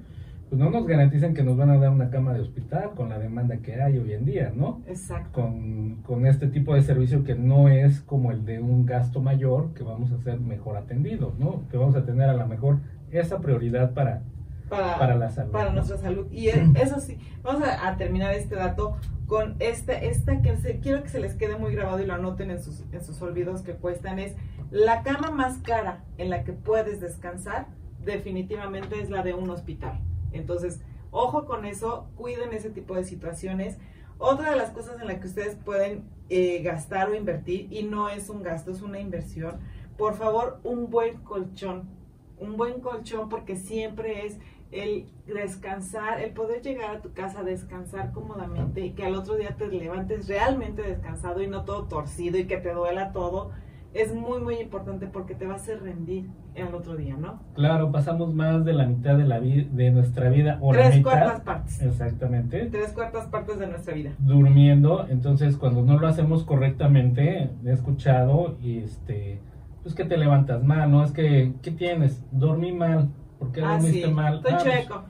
[0.49, 3.19] pues no nos garantizan que nos van a dar una cama de hospital con la
[3.19, 4.81] demanda que hay hoy en día, ¿no?
[4.87, 5.29] Exacto.
[5.31, 9.73] Con, con este tipo de servicio que no es como el de un gasto mayor,
[9.73, 11.63] que vamos a ser mejor atendidos, ¿no?
[11.69, 12.79] Que vamos a tener a lo mejor
[13.11, 14.23] esa prioridad para,
[14.71, 15.51] Para, para la salud.
[15.51, 15.75] para ¿no?
[15.75, 16.27] nuestra salud.
[16.31, 20.79] Y e- eso sí, vamos a, a terminar este dato con este, esta que se-
[20.79, 23.61] quiero que se les quede muy grabado y lo anoten en sus, en sus olvidos
[23.61, 24.35] que cuestan, es
[24.71, 27.67] la cama más cara en la que puedes descansar,
[28.03, 29.99] definitivamente es la de un hospital.
[30.31, 30.79] Entonces,
[31.11, 33.77] ojo con eso, cuiden ese tipo de situaciones.
[34.17, 38.09] Otra de las cosas en las que ustedes pueden eh, gastar o invertir, y no
[38.09, 39.59] es un gasto, es una inversión,
[39.97, 41.89] por favor, un buen colchón.
[42.37, 44.39] Un buen colchón porque siempre es
[44.71, 49.55] el descansar, el poder llegar a tu casa, descansar cómodamente y que al otro día
[49.57, 53.51] te levantes realmente descansado y no todo torcido y que te duela todo,
[53.93, 57.41] es muy, muy importante porque te va a hacer rendir al otro día, ¿no?
[57.55, 61.11] Claro, pasamos más de la mitad de, la de nuestra vida o la Tres mitad,
[61.11, 61.81] cuartas partes.
[61.81, 64.11] exactamente, Tres cuartas partes de nuestra vida.
[64.19, 65.05] durmiendo.
[65.09, 69.39] Entonces, cuando no lo hacemos correctamente, he escuchado y este,
[69.83, 71.03] pues que te levantas mal, ¿no?
[71.03, 72.23] Es que, ¿qué tienes?
[72.31, 73.09] Dormí mal.
[73.41, 74.35] ¿Por qué Ah, dormiste sí, mal?
[74.35, 75.03] estoy Ah, pues, chueco.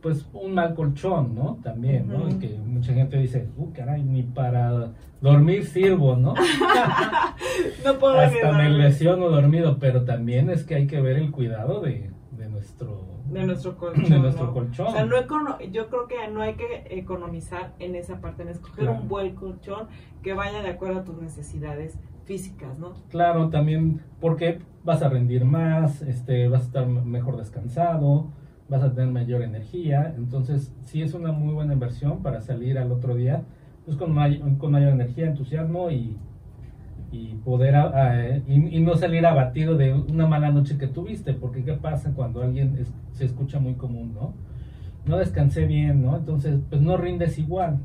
[0.00, 1.58] pues un mal colchón, ¿no?
[1.62, 2.28] También, ¿no?
[2.30, 6.32] Y que mucha gente dice, uh, caray, ni para dormir sirvo, ¿no?
[7.84, 11.80] No puedo Hasta me lesiono dormido, pero también es que hay que ver el cuidado
[11.80, 14.04] de, de nuestro de nuestro colchón.
[14.10, 14.52] de nuestro ¿no?
[14.54, 14.86] colchón.
[14.88, 18.48] O sea, no econo- yo creo que no hay que economizar en esa parte, en
[18.48, 19.00] escoger Claro.
[19.02, 19.88] un buen colchón
[20.22, 22.92] que vaya de acuerdo a tus necesidades físicas, ¿no?
[23.10, 28.28] Claro, también porque vas a rendir más, este, vas a estar mejor descansado,
[28.68, 32.90] vas a tener mayor energía, entonces sí es una muy buena inversión para salir al
[32.92, 33.42] otro día
[33.84, 36.16] pues con, may- con mayor energía, entusiasmo y,
[37.12, 41.34] y poder a- a- y, y no salir abatido de una mala noche que tuviste,
[41.34, 44.32] porque qué pasa cuando alguien es- se escucha muy común, ¿no?
[45.06, 46.16] No descansé bien, ¿no?
[46.16, 47.80] Entonces, pues no rindes igual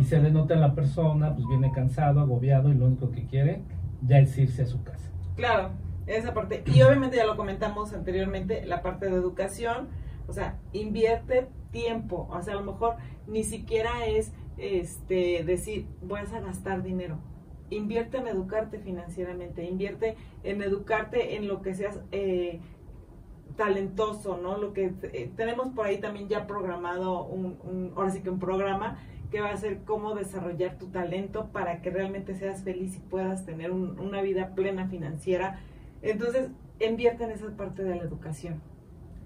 [0.00, 3.60] y se denota en la persona, pues viene cansado, agobiado y lo único que quiere
[4.02, 5.10] ya es irse a su casa.
[5.36, 5.70] Claro,
[6.06, 6.62] esa parte.
[6.66, 9.88] Y obviamente ya lo comentamos anteriormente, la parte de educación,
[10.28, 16.20] o sea, invierte tiempo, o sea, a lo mejor ni siquiera es este decir, voy
[16.20, 17.18] a gastar dinero.
[17.68, 22.60] Invierte en educarte financieramente, invierte en educarte en lo que seas eh,
[23.56, 24.58] talentoso, ¿no?
[24.58, 28.38] Lo que eh, tenemos por ahí también ya programado un, un- ahora sí que un
[28.38, 28.98] programa
[29.30, 33.44] que va a ser cómo desarrollar tu talento para que realmente seas feliz y puedas
[33.44, 35.58] tener un- una vida plena financiera.
[36.02, 38.60] Entonces, invierte en esa parte de la educación.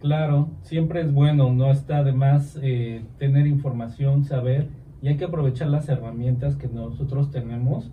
[0.00, 4.68] Claro, siempre es bueno, no está de más eh, tener información, saber,
[5.02, 7.90] y hay que aprovechar las herramientas que nosotros tenemos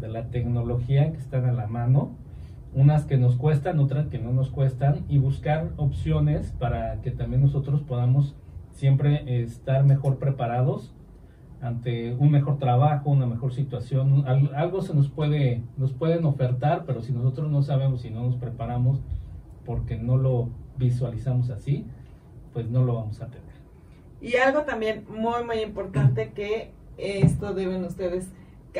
[0.00, 2.10] de la tecnología que están a la mano,
[2.74, 7.42] unas que nos cuestan, otras que no nos cuestan, y buscar opciones para que también
[7.42, 8.34] nosotros podamos
[8.70, 10.94] siempre eh, estar mejor preparados
[11.62, 16.84] ante un mejor trabajo, una mejor situación, Al- algo se nos puede, nos pueden ofertar,
[16.84, 19.00] pero si nosotros no sabemos, si no nos preparamos,
[19.64, 21.86] porque no lo visualizamos así,
[22.52, 23.52] pues no lo vamos a tener.
[24.20, 28.28] Y algo también muy, muy importante que esto deben ustedes,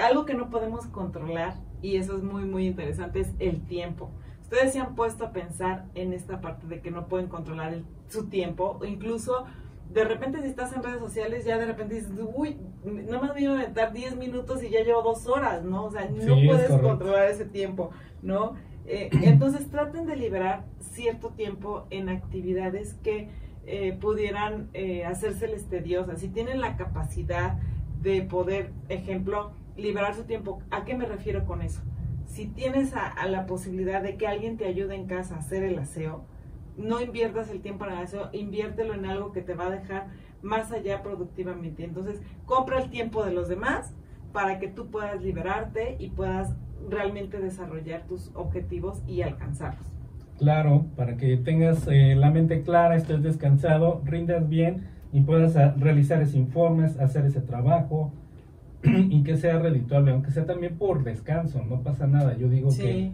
[0.05, 4.11] algo que no podemos controlar, y eso es muy, muy interesante, es el tiempo.
[4.43, 7.85] Ustedes se han puesto a pensar en esta parte de que no pueden controlar el-
[8.09, 9.47] su tiempo, incluso
[9.93, 13.45] de repente si estás en redes sociales, ya de repente dices, uy, no me voy
[13.47, 15.85] a aventar 10 minutos y ya llevo dos horas, ¿no?
[15.87, 17.91] O sea, no Sí, puedes controlar ese tiempo,
[18.23, 18.55] ¿no?
[18.87, 23.29] Eh, entonces traten de liberar cierto tiempo en actividades que
[23.67, 26.21] eh, pudieran eh, hacérseles tediosas.
[26.21, 27.59] Si tienen la capacidad
[28.01, 31.81] de poder, ejemplo, liberar su tiempo, ¿a qué me refiero con eso?
[32.27, 35.63] Si tienes a, a la posibilidad de que alguien te ayude en casa a hacer
[35.63, 36.25] el aseo,
[36.77, 40.09] no inviertas el tiempo en el aseo, inviértelo en algo que te va a dejar
[40.43, 41.85] más allá productivamente.
[41.85, 43.95] Entonces, compra el tiempo de los demás
[44.33, 46.55] para que tú puedas liberarte y puedas
[46.89, 49.87] realmente desarrollar tus objetivos y alcanzarlos.
[50.39, 55.75] Claro, para que tengas eh, la mente clara, estés descansado, rindas bien y puedas ah,
[55.79, 58.13] realizar ese informes, hacer ese trabajo
[58.83, 62.37] y que sea redituable, aunque sea también por descanso, no pasa nada.
[62.37, 62.83] Yo digo Sí.
[62.83, 63.13] que,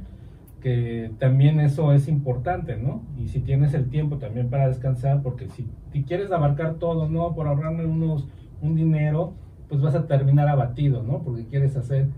[0.60, 3.02] que también eso es importante, ¿no?
[3.16, 7.34] Y si tienes el tiempo también para descansar, porque si, si quieres abarcar todo, ¿no?
[7.34, 8.26] Por ahorrarme unos,
[8.60, 9.34] un dinero,
[9.68, 11.22] pues vas a terminar abatido, ¿no?
[11.22, 12.08] Porque quieres hacer,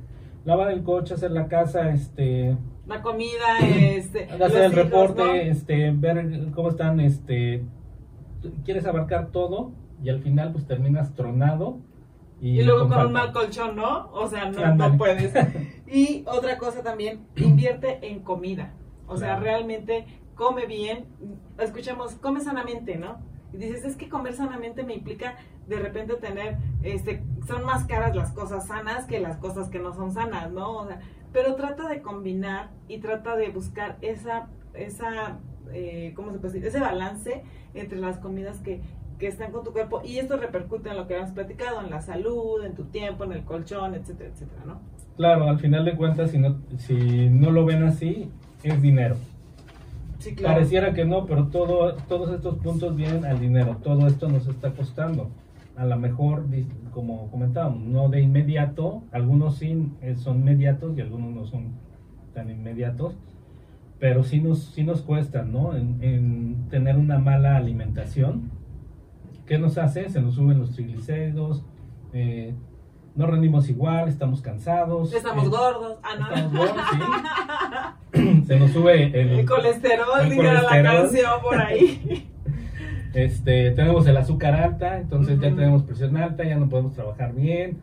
[0.44, 4.24] lavar el coche, hacer la casa, este, La comida, este.
[4.24, 5.35] hacer el hijos, reporte, ¿no?
[5.35, 7.62] este, ver cómo están, este,
[8.64, 9.72] quieres abarcar todo
[10.03, 11.79] y al final pues terminas tronado
[12.40, 14.11] y, Y luego con un mal colchón, ¿no?
[14.12, 15.33] O sea, no, no puedes.
[15.92, 18.74] Y otra cosa también, invierte en comida.
[19.09, 21.07] O sea, realmente come bien.
[21.59, 23.18] Escuchamos, come sanamente, ¿no?
[23.53, 28.14] Y dices, es que comer sanamente me implica de repente tener, este, son más caras
[28.14, 30.79] las cosas sanas que las cosas que no son sanas, ¿no?
[30.79, 31.00] O sea,
[31.33, 35.38] pero trata de combinar y trata de buscar esa, esa,
[35.72, 36.68] eh, ¿cómo se puede decir?
[36.68, 38.83] Ese balance entre las comidas que,
[39.20, 42.00] que están con tu cuerpo y esto repercute en lo que hemos platicado, en la
[42.00, 44.80] salud, en tu tiempo, en el colchón, etcétera, etcétera, ¿no?
[45.16, 48.30] Claro, al final de cuentas, si no, si no lo ven así,
[48.64, 49.16] es dinero.
[50.18, 50.54] Sí, claro.
[50.54, 53.76] Pareciera que no, pero todo, todos estos puntos vienen al dinero.
[53.83, 55.30] Todo esto nos está costando.
[55.76, 56.46] A lo mejor,
[56.90, 59.02] como comentábamos, no de inmediato.
[59.12, 61.72] Algunos sí eh, son inmediatos y algunos no son
[62.35, 63.14] tan inmediatos.
[63.98, 65.76] Pero sí nos, sí nos cuestan, ¿no?
[65.76, 68.50] En, en tener una mala alimentación.
[69.50, 70.08] ¿Qué nos hace?
[70.08, 71.64] Se nos suben los triglicéridos.
[72.12, 72.54] eh,
[73.16, 75.12] no rendimos igual, estamos cansados.
[75.12, 75.98] Estamos eh, gordos.
[76.04, 76.26] Ah, no.
[76.28, 76.84] Estamos gordos,
[78.12, 78.42] sí.
[78.46, 80.96] Se nos sube el, El colesterol, el dijera la colesterol.
[81.02, 82.26] canción por ahí.
[83.12, 87.80] Este, tenemos el azúcar alta, entonces ya tenemos presión alta, ya no podemos trabajar bien.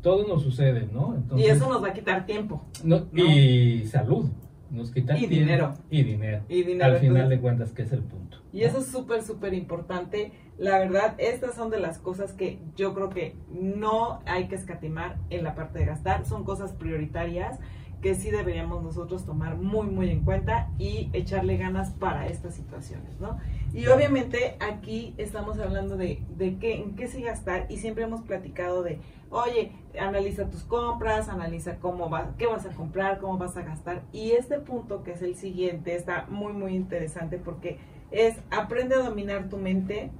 [0.00, 1.22] Todo nos sucede, ¿no?
[1.36, 2.64] y eso nos va a quitar tiempo.
[2.82, 4.30] no- y salud,
[4.70, 5.74] nos quita Y tiempo dinero.
[5.90, 6.44] Y dinero.
[6.48, 8.38] Y dinero, Al final entonces- de cuentas, que es el punto.
[8.54, 8.66] Y ¿no?
[8.68, 10.32] eso es súper, súper importante.
[10.56, 15.18] La verdad, estas son de las cosas que yo creo que no hay que escatimar
[15.30, 16.26] en la parte de gastar.
[16.26, 17.58] Son cosas prioritarias
[18.04, 23.18] que sí deberíamos nosotros tomar muy, muy en cuenta y echarle ganas para estas situaciones,
[23.18, 23.38] ¿no?
[23.72, 28.20] Y obviamente aquí estamos hablando de, de qué, en qué sí gastar y siempre hemos
[28.20, 33.56] platicado de, oye, analiza tus compras, analiza cómo va, qué vas a comprar, cómo vas
[33.56, 34.02] a gastar.
[34.12, 37.78] Y este punto que es el siguiente está muy, muy interesante porque
[38.10, 40.10] es aprende a dominar tu mente.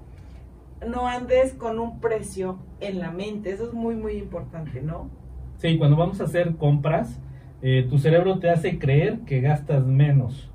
[0.88, 3.50] No andes con un precio en la mente.
[3.50, 5.10] Eso es muy, muy importante, ¿no?
[5.56, 7.20] Sí, cuando vamos a hacer compras,
[7.62, 10.50] eh, tu cerebro te hace creer que gastas menos.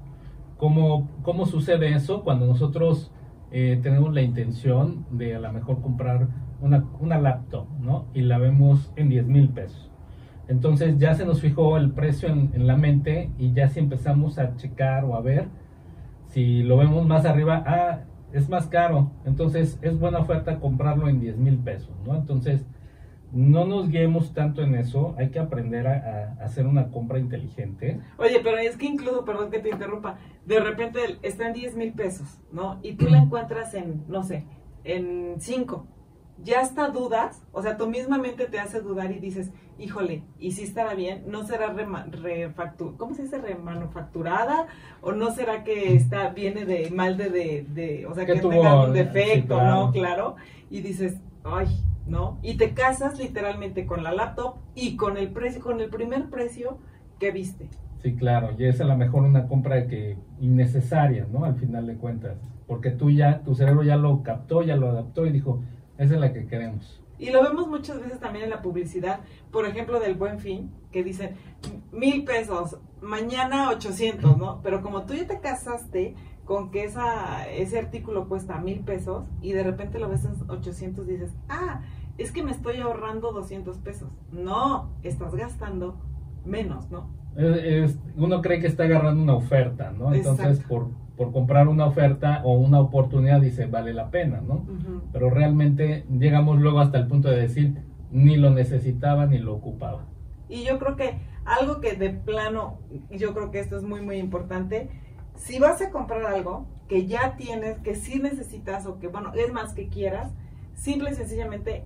[0.58, 2.24] ¿Cómo, cómo sucede eso?
[2.24, 3.12] Cuando nosotros
[3.52, 6.28] eh, tenemos la intención de a lo mejor comprar
[6.62, 8.06] una, una laptop, ¿no?
[8.14, 9.90] Y la vemos en 10 mil pesos.
[10.48, 14.38] Entonces ya se nos fijó el precio en, en la mente y ya si empezamos
[14.38, 15.48] a checar o a ver,
[16.28, 18.00] si lo vemos más arriba, ah,
[18.34, 19.12] es más caro.
[19.26, 22.16] Entonces es buena oferta comprarlo en 10 mil pesos, ¿no?
[22.16, 22.66] Entonces
[23.32, 28.00] no nos guiemos tanto en eso, hay que aprender a, a hacer una compra inteligente.
[28.18, 31.94] Oye, pero es que incluso, perdón que te interrumpa, de repente está en 10 mil
[31.94, 32.80] pesos, ¿no?
[32.82, 34.46] Y tú la encuentras en, no sé,
[34.84, 35.86] en 5.
[36.44, 40.52] Ya hasta dudas, o sea, tu misma mente te hace dudar y dices, híjole, ¿y
[40.54, 41.24] si estará bien?
[41.28, 43.40] ¿No será rema- refactu- ¿cómo se dice?
[43.40, 44.68] remanufacturada?
[45.02, 48.52] ¿O no será que está, viene de mal de, de, de- o sea, Que tuvo-
[48.52, 49.86] tenga sí, defecto, claro.
[49.88, 49.92] ¿no?
[49.92, 50.36] Claro.
[50.70, 51.68] Y dices, ay,
[52.08, 52.38] ¿no?
[52.42, 56.78] Y te casas literalmente con la laptop y con el precio, con el primer precio
[57.20, 57.68] que viste.
[58.02, 61.44] Sí, claro, y es a lo mejor una compra que innecesaria, ¿no?
[61.44, 65.26] Al final de cuentas, porque tú ya, tu cerebro ya lo captó, ya lo adaptó
[65.26, 65.60] y dijo,
[66.00, 67.02] esa es la que queremos.
[67.20, 69.20] Y lo vemos muchas veces también en la publicidad,
[69.52, 71.36] por ejemplo, del Buen Fin, que dicen
[71.92, 74.62] mil pesos, mañana 800, ¿no?
[74.64, 79.52] Pero como tú ya te casaste con que esa, ese artículo cuesta mil pesos y
[79.52, 81.82] de repente lo ves en 800, dices, ah,
[82.18, 84.10] es que me estoy ahorrando 200 pesos.
[84.32, 85.98] No, estás gastando
[86.46, 87.10] menos, ¿no?
[87.36, 90.14] Es- es- uno cree que está agarrando una oferta, ¿no?
[90.14, 90.68] Entonces, Exacto.
[90.70, 90.88] por,
[91.20, 94.66] por comprar una oferta o una oportunidad, dice, vale la pena, ¿no?
[95.12, 97.76] Pero realmente llegamos luego hasta el punto de decir,
[98.10, 100.06] ni lo necesitaba ni lo ocupaba.
[100.48, 102.80] Y yo creo que algo que de plano,
[103.12, 104.90] yo creo que esto es muy, muy importante,
[105.36, 109.52] si vas a comprar algo que ya tienes, que sí necesitas o que, bueno, es
[109.52, 110.32] más que quieras,
[110.74, 111.84] simple y sencillamente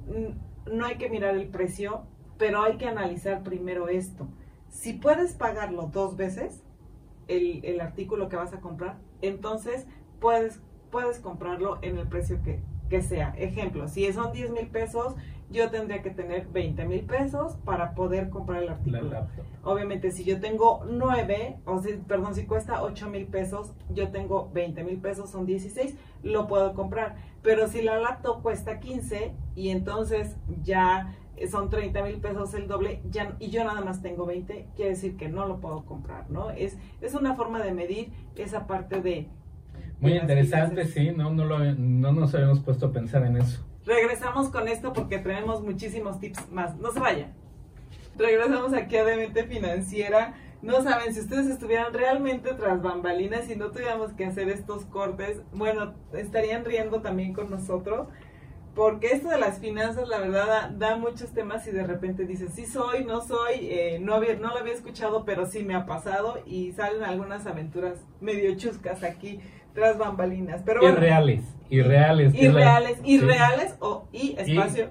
[0.72, 2.04] no hay que mirar el precio,
[2.38, 4.28] pero hay que analizar primero esto.
[4.70, 6.62] Si puedes pagarlo dos veces,
[7.28, 9.88] el, el artículo que vas a comprar, entonces
[10.20, 10.62] puedes,
[10.92, 13.34] puedes comprarlo en el precio que, que sea.
[13.38, 15.16] Ejemplo, si son 10 mil pesos,
[15.54, 19.28] yo tendría que tener 20 mil pesos para poder comprar el artículo.
[19.64, 24.50] Obviamente, si yo tengo 9, o si, perdón, si cuesta 8 mil pesos, yo tengo
[24.52, 27.16] 20 mil pesos, son 16, lo puedo comprar.
[27.44, 31.16] Pero si la laptop cuesta 15 y entonces ya
[31.50, 35.18] son 30 mil pesos el doble ya, y yo nada más tengo 20, quiere decir
[35.18, 36.50] que no lo puedo comprar, ¿no?
[36.52, 39.28] Es, es una forma de medir esa parte de...
[40.00, 43.64] Muy de interesante, sí, no, no, lo, no nos habíamos puesto a pensar en eso.
[43.86, 46.78] Regresamos con esto porque tenemos muchísimos tips más.
[46.78, 47.34] No se vayan.
[48.18, 50.36] Regresamos aquí a Demente Financiera.
[50.62, 55.42] No saben, si ustedes estuvieran realmente tras bambalinas y no tuviéramos que hacer estos cortes,
[55.52, 58.08] bueno, estarían riendo también con nosotros.
[58.76, 62.66] Porque esto de las finanzas, la verdad, da, muchos temas y de repente dices, sí
[62.66, 66.40] soy, no soy, eh, no, había, no lo había escuchado, pero sí me ha pasado
[66.48, 69.40] y salen algunas aventuras medio chuscas aquí
[69.76, 70.64] tras bambalinas.
[70.66, 72.34] Pero bueno, Irreales, irreales.
[72.34, 74.90] que es la- irreales, sí, irreales o y espacio.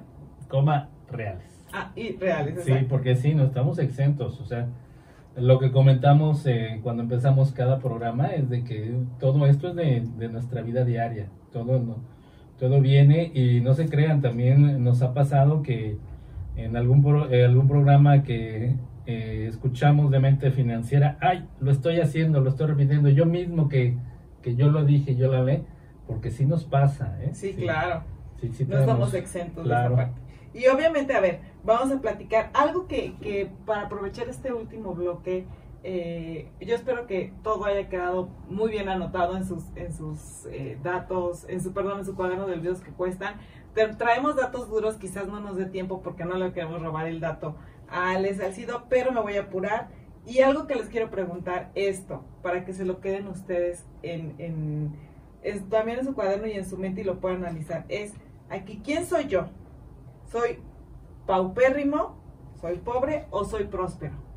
[0.48, 1.46] coma, reales.
[1.72, 2.88] Ah, irreales, Sí, exacto.
[2.88, 4.40] porque sí, no estamos exentos.
[4.40, 4.68] O sea,
[5.34, 10.02] lo que comentamos eh, cuando empezamos cada programa es de que todo esto es de,
[10.18, 11.26] de nuestra vida diaria.
[11.52, 11.96] Todo, no-
[12.58, 15.96] todo viene y no se crean, también nos ha pasado que
[16.56, 18.74] en algún, pro- eh, algún programa que
[19.06, 23.96] eh, escuchamos de mente financiera, ay, lo estoy haciendo, lo estoy repitiendo, yo mismo que,
[24.42, 25.62] que yo lo dije, yo lo hablé,
[26.06, 27.16] porque sí nos pasa.
[27.22, 27.30] ¿eh?
[27.32, 28.04] Sí, claro.
[28.40, 29.96] Sí, sí no estamos exentos claro.
[29.96, 30.20] de esa parte.
[30.54, 35.46] Y obviamente, a ver, vamos a platicar algo que, que para aprovechar este último bloque,
[35.84, 40.78] eh, yo espero que todo haya quedado muy bien anotado en sus, en sus eh,
[40.82, 43.40] datos, en su, perdón, en su cuaderno de videos que cuestan.
[43.98, 47.56] Traemos datos duros, quizás no nos dé tiempo porque no le queremos robar el dato
[47.88, 49.88] a Les Salcido, pero me voy a apurar.
[50.24, 55.68] Y algo que les quiero preguntar, esto, para que se lo queden ustedes en, en,
[55.68, 58.14] también en su cuaderno y en su mente y lo puedan analizar, es
[58.48, 59.48] aquí, ¿quién soy yo?
[60.30, 60.60] ¿Soy
[61.26, 62.22] paupérrimo?
[62.60, 64.31] ¿Soy pobre o soy próspero?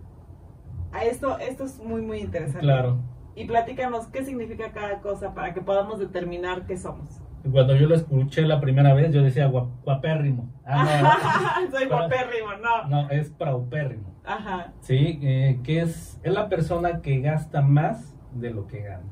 [0.91, 2.59] A esto, esto es muy, muy interesante.
[2.61, 2.97] Claro.
[3.35, 7.21] Y platícanos qué significa cada cosa para que podamos determinar qué somos.
[7.51, 10.49] Cuando yo lo escuché la primera vez, yo decía guap- guapérrimo.
[10.65, 12.07] Ah, soy no.
[12.07, 14.15] no, no, es praupérrimo.
[14.23, 14.73] Ajá.
[14.79, 19.03] Sí, eh, que es, es la persona que gasta más de lo que gana,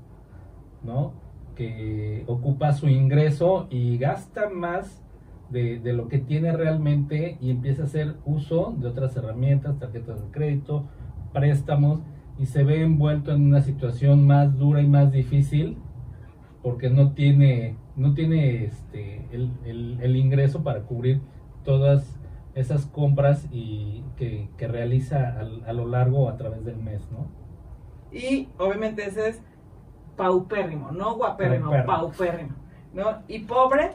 [0.84, 1.14] ¿no?
[1.56, 5.04] Que ocupa su ingreso y gasta más
[5.50, 10.20] de, de lo que tiene realmente y empieza a hacer uso de otras herramientas, tarjetas
[10.24, 10.86] de crédito,
[11.34, 12.00] préstamos
[12.40, 15.78] y se ve envuelto en una situación más dura y más difícil
[16.62, 21.22] porque no tiene no tiene este el, el- el ingreso para cubrir
[21.64, 22.20] todas
[22.56, 27.28] esas compras y que, que realiza al- a lo largo a través del mes, ¿no?
[28.18, 29.42] Y obviamente ese es
[30.16, 31.88] paupérrimo, no guapérrimo, Paupérrimo.
[31.98, 32.50] paupérrimo.
[32.94, 33.06] ¿No?
[33.28, 33.92] Y pobre,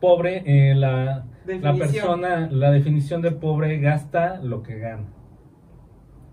[0.00, 5.04] Pobre, eh, la, la persona, la definición de pobre gasta lo que gana.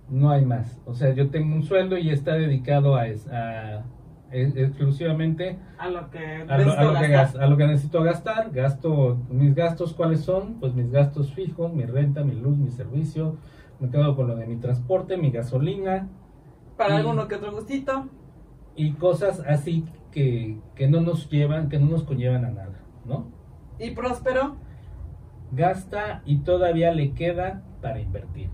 [0.09, 0.81] No hay más.
[0.85, 3.83] O sea, yo tengo un sueldo y está dedicado a, a-
[4.31, 7.11] e- exclusivamente a lo que a lo, a necesito lo que gastar.
[7.11, 10.55] gas- a lo que necesito gastar, gasto mis gastos, ¿cuáles son?
[10.59, 13.35] Pues mis gastos fijos, mi renta, mi luz, mi servicio,
[13.79, 16.07] me quedo con lo de mi transporte, mi gasolina
[16.77, 18.07] Para y- alguno que otro gustito.
[18.75, 23.27] y cosas así que, que no nos llevan, que no nos conllevan a nada, ¿no?
[23.79, 24.55] Y próspero,
[25.51, 28.49] Gasta y todavía le queda para invertir,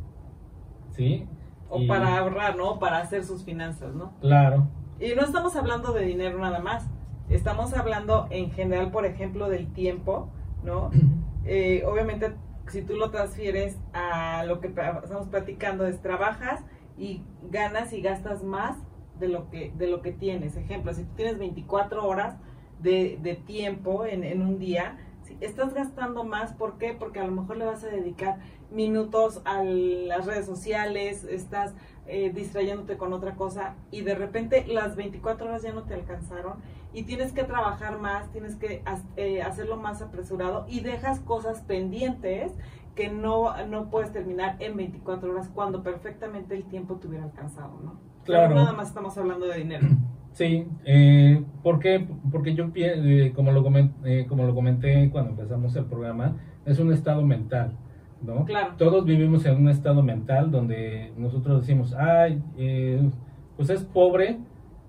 [0.92, 1.26] ¿sí?
[1.74, 2.80] O Y- para ahorrar, ¿no?
[2.80, 4.14] Para hacer sus finanzas, ¿no?
[4.22, 4.68] Claro,
[5.00, 6.88] Y no estamos hablando de dinero nada más.
[7.30, 10.30] Estamos hablando en general, por ejemplo, del tiempo,
[10.64, 10.92] ¿no?
[11.46, 12.34] Eh, obviamente,
[12.68, 16.64] si tú lo transfieres a lo que estamos platicando, es trabajas
[16.98, 17.22] y
[17.52, 18.78] ganas y gastas más
[19.20, 20.56] de lo que, de lo que tienes.
[20.56, 22.38] Ejemplo, si tú tienes 24 horas
[22.80, 26.94] de, de tiempo en, en un día, si estás gastando más, ¿por qué?
[26.94, 28.40] Porque a lo mejor le vas a dedicar
[28.72, 31.74] minutos a las redes sociales, estás
[32.08, 36.56] eh, distrayéndote con otra cosa y de repente las 24 horas ya no te alcanzaron
[36.92, 38.84] y tienes que trabajar más, tienes que
[39.16, 42.52] eh, hacerlo más apresurado y dejas cosas pendientes
[42.96, 47.80] que no, no puedes terminar en 24 horas cuando perfectamente el tiempo te hubiera alcanzado,
[47.84, 47.94] ¿no?
[48.26, 48.56] Pero Claro.
[48.56, 49.88] nada más estamos hablando de dinero.
[50.34, 50.68] Sí.
[50.86, 52.06] Eh, ¿Por qué?
[52.32, 56.80] Porque yo, eh, como, lo comen- eh, como lo comenté cuando empezamos el programa, es
[56.80, 57.78] un estado mental,
[58.22, 58.46] ¿no?
[58.46, 58.74] Claro.
[58.78, 63.10] Todos vivimos en un estado mental donde nosotros decimos, ay, eh,
[63.58, 64.38] pues es pobre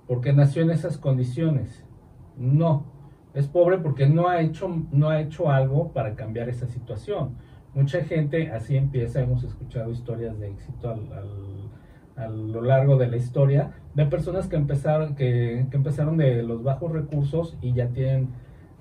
[0.06, 1.84] porque nació en esas condiciones.
[2.36, 2.84] No,
[3.32, 7.36] es pobre porque no ha hecho, no ha hecho algo para cambiar esa situación.
[7.74, 11.70] Mucha gente así empieza, hemos escuchado historias de éxito al, al-
[12.16, 16.62] a lo largo de la historia, de personas que empezaron, que, que empezaron de los
[16.62, 18.28] bajos recursos y ya tienen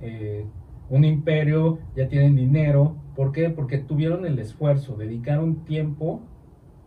[0.02, 0.46] eh,
[0.90, 2.96] un imperio, ya tienen dinero.
[3.16, 3.50] ¿Por qué?
[3.50, 6.22] Porque tuvieron el esfuerzo, dedicaron tiempo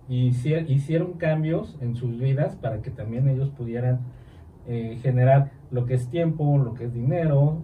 [0.08, 4.00] y hici- hicieron cambios en sus vidas para que también ellos pudieran
[4.68, 7.58] eh, generar lo que es tiempo, lo que es dinero.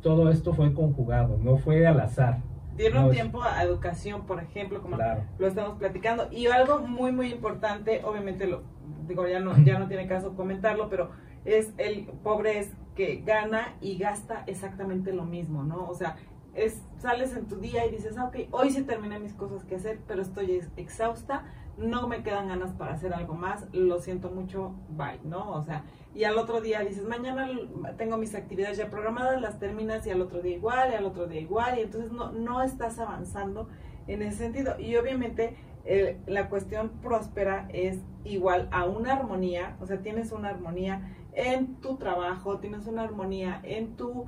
[0.00, 2.38] Todo esto fue conjugado, no fue al azar.
[2.78, 5.22] Un No tiempo a educación, por ejemplo, como Claro.
[5.38, 6.28] lo estamos platicando.
[6.30, 8.62] Y algo muy, muy importante, obviamente, lo
[9.06, 11.10] digo, ya no, ya no tiene caso comentarlo, pero
[11.44, 15.88] es el pobre es que gana y gasta exactamente lo mismo, ¿no?
[15.88, 16.16] O sea,
[16.54, 19.76] es, sales en tu día y dices, ah, ok, hoy sí terminé mis cosas que
[19.76, 21.44] hacer, pero estoy ex- exhausta,
[21.76, 25.52] no me quedan ganas para hacer algo más, lo siento mucho, bye, ¿no?
[25.52, 27.48] O sea, y al otro día dices, mañana
[27.96, 31.26] tengo mis actividades ya programadas, las terminas y al otro día igual, y al otro
[31.26, 33.68] día igual, y entonces no, no estás avanzando
[34.06, 34.78] en ese sentido.
[34.78, 40.50] Y obviamente eh, la cuestión próspera es igual a una armonía, o sea, tienes una
[40.50, 44.26] armonía en tu trabajo, tienes una armonía en tus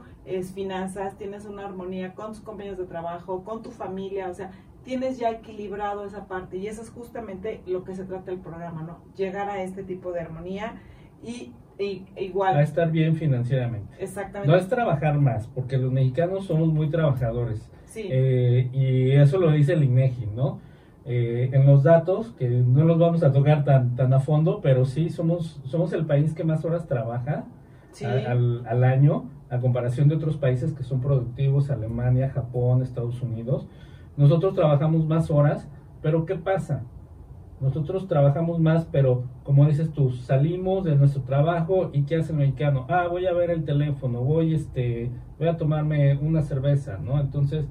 [0.55, 4.53] finanzas, tienes una armonía con tus compañeros de trabajo, con tu familia, o sea,
[4.85, 8.83] tienes ya equilibrado esa parte y eso es justamente lo que se trata el programa,
[8.83, 8.99] ¿no?
[9.17, 10.75] Llegar a este tipo de armonía
[11.23, 13.95] y, y- igual, A estar bien financieramente.
[13.99, 14.53] exactamente.
[14.53, 17.71] No es trabajar más, porque los mexicanos somos muy trabajadores.
[17.87, 20.61] sí, Eh, y eso lo dice el INEGI, ¿no?
[21.07, 24.85] Eh, en los datos, que no los vamos a tocar tan, tan a fondo, pero
[24.85, 27.45] sí somos, somos el país que más horas trabaja
[27.93, 32.83] sí, a- al, al año, a comparación de otros países que son productivos, Alemania, Japón,
[32.83, 33.67] Estados Unidos.
[34.17, 35.69] Nosotros trabajamos más horas,
[36.03, 36.85] pero ¿qué pasa?
[37.61, 42.39] Nosotros trabajamos más, pero como dices tú, salimos de nuestro trabajo y ¿qué hace el
[42.39, 42.87] mexicano?
[42.89, 47.21] Ah, voy a ver el teléfono, voy, este, voy a tomarme una cerveza, ¿no?
[47.21, 47.67] Entonces,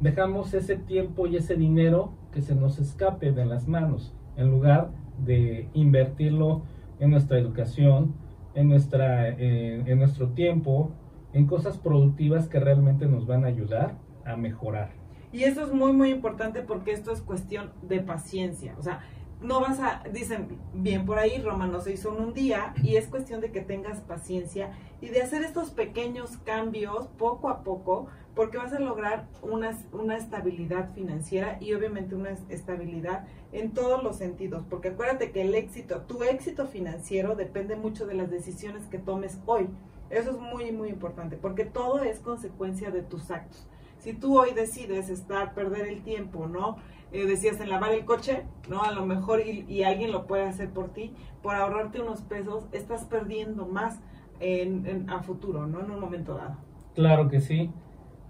[0.00, 4.90] dejamos ese tiempo y ese dinero que se nos escape de las manos, en lugar
[5.18, 6.62] de invertirlo
[7.00, 8.14] en nuestra educación,
[8.54, 10.92] en, nuestra, eh, en nuestro tiempo,
[11.32, 15.01] en cosas productivas que realmente nos van a ayudar a mejorar.
[15.32, 18.74] Y eso es muy, muy importante porque esto es cuestión de paciencia.
[18.78, 19.00] O sea,
[19.40, 22.96] no vas a, dicen bien por ahí, Roma no se hizo en un día y
[22.96, 28.06] es cuestión de que tengas paciencia y de hacer estos pequeños cambios poco a poco
[28.34, 34.16] porque vas a lograr una, una estabilidad financiera y obviamente una estabilidad en todos los
[34.16, 34.64] sentidos.
[34.70, 39.38] Porque acuérdate que el éxito, tu éxito financiero depende mucho de las decisiones que tomes
[39.46, 39.68] hoy.
[40.08, 43.66] Eso es muy, muy importante porque todo es consecuencia de tus actos.
[44.02, 46.76] Si tú hoy decides estar, perder el tiempo, ¿no?
[47.12, 48.82] Eh, decías en lavar el coche, ¿no?
[48.82, 52.66] A lo mejor y, y alguien lo puede hacer por ti, por ahorrarte unos pesos,
[52.72, 54.00] estás perdiendo más
[54.40, 55.80] en, en- a futuro, ¿no?
[55.80, 56.56] En un momento dado.
[56.94, 57.70] Claro que sí,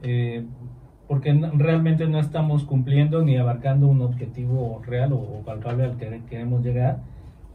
[0.02, 0.44] eh,
[1.08, 6.20] porque realmente no estamos cumpliendo ni abarcando un objetivo real o, o palpable al que
[6.28, 7.00] queremos llegar.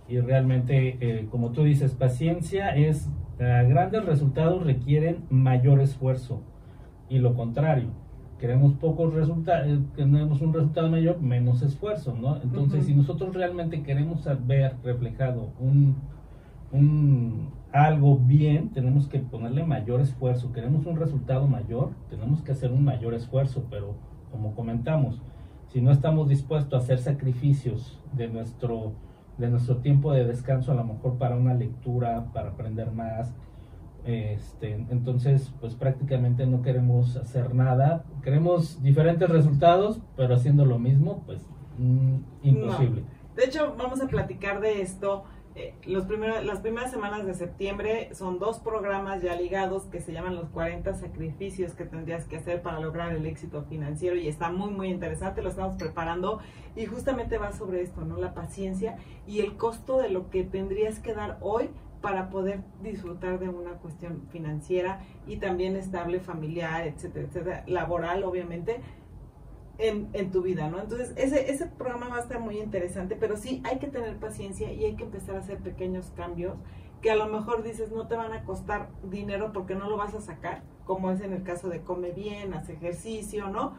[0.07, 6.41] Y realmente, eh, como tú dices, paciencia es, grandes resultados requieren mayor esfuerzo.
[7.09, 7.89] Y lo contrario,
[8.39, 12.41] queremos pocos resultados, tenemos un resultado mayor, menos esfuerzo, ¿no?
[12.41, 15.95] Entonces, si nosotros realmente queremos ver reflejado un,
[16.71, 20.51] un algo bien, tenemos que ponerle mayor esfuerzo.
[20.51, 23.95] Queremos un resultado mayor, tenemos que hacer un mayor esfuerzo, pero
[24.31, 25.21] como comentamos,
[25.69, 28.93] si no estamos dispuestos a hacer sacrificios de nuestro
[29.37, 33.35] de nuestro tiempo de descanso, a lo mejor para una lectura, para aprender más,
[34.07, 38.05] este, entonces, pues prácticamente no queremos hacer nada.
[38.23, 41.41] Queremos diferentes resultados, pero haciendo lo mismo, pues
[41.77, 43.03] mm, imposible.
[43.35, 45.25] De hecho, vamos a platicar de esto.
[45.55, 50.13] Eh, los primeros, las primeras semanas de septiembre son dos programas ya ligados que se
[50.13, 54.51] llaman los 40 sacrificios que tendrías que hacer para lograr el éxito financiero y está
[54.51, 56.39] muy muy interesante, lo estamos preparando
[56.75, 58.17] y justamente va sobre esto, ¿no?
[58.17, 61.71] La paciencia y el costo de lo que tendrías que dar hoy
[62.07, 68.79] para poder disfrutar de una cuestión financiera y también estable, familiar, etcétera, etcétera, laboral, obviamente,
[69.77, 70.79] en, en tu vida, ¿no?
[70.79, 74.71] Entonces, ese, ese programa va a estar muy interesante, pero sí hay que tener paciencia
[74.71, 76.55] y hay que empezar a hacer pequeños cambios
[77.01, 80.15] que a lo mejor dices no te van a costar dinero porque no lo vas
[80.15, 83.75] a sacar, como es en el caso de come bien, haz ejercicio, ¿no?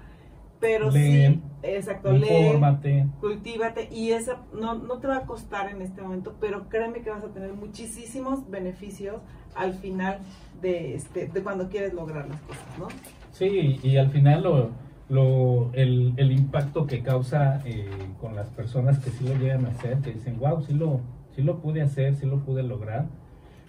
[0.60, 3.06] Pero Lee, sí, exacto, lee, Infórmate.
[3.20, 7.10] cultívate y esa no, no te va a costar en este momento, pero créeme que
[7.10, 9.20] vas a tener muchísimos beneficios
[9.54, 10.18] al final
[10.60, 12.88] de, este, de cuando quieres lograr las cosas, ¿no?
[13.30, 14.70] Sí, y al final lo,
[15.08, 17.88] lo, el, el impacto que causa eh,
[18.20, 21.00] con las personas que sí lo llegan a hacer, que dicen, wow, sí lo,
[21.36, 23.06] sí lo pude hacer, sí lo pude lograr.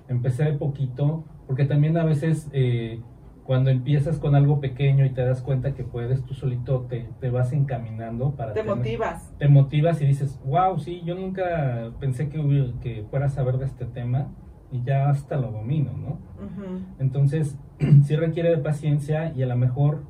[0.08, 3.00] Empecé de poquito, porque también a veces eh,
[3.50, 7.32] cuando empiezas con algo pequeño y te das cuenta que puedes, tú solito te, te
[7.32, 8.54] vas encaminando para...
[8.54, 9.34] Te tener- motivas.
[9.40, 13.58] te motivas y dices, wow, sí, yo nunca pensé que, hubiera- que fuera a saber
[13.58, 14.28] de este tema
[14.72, 16.20] y ya hasta lo domino, ¿no?
[17.00, 17.58] Entonces,
[18.04, 20.04] sí requiere de paciencia y a lo mejor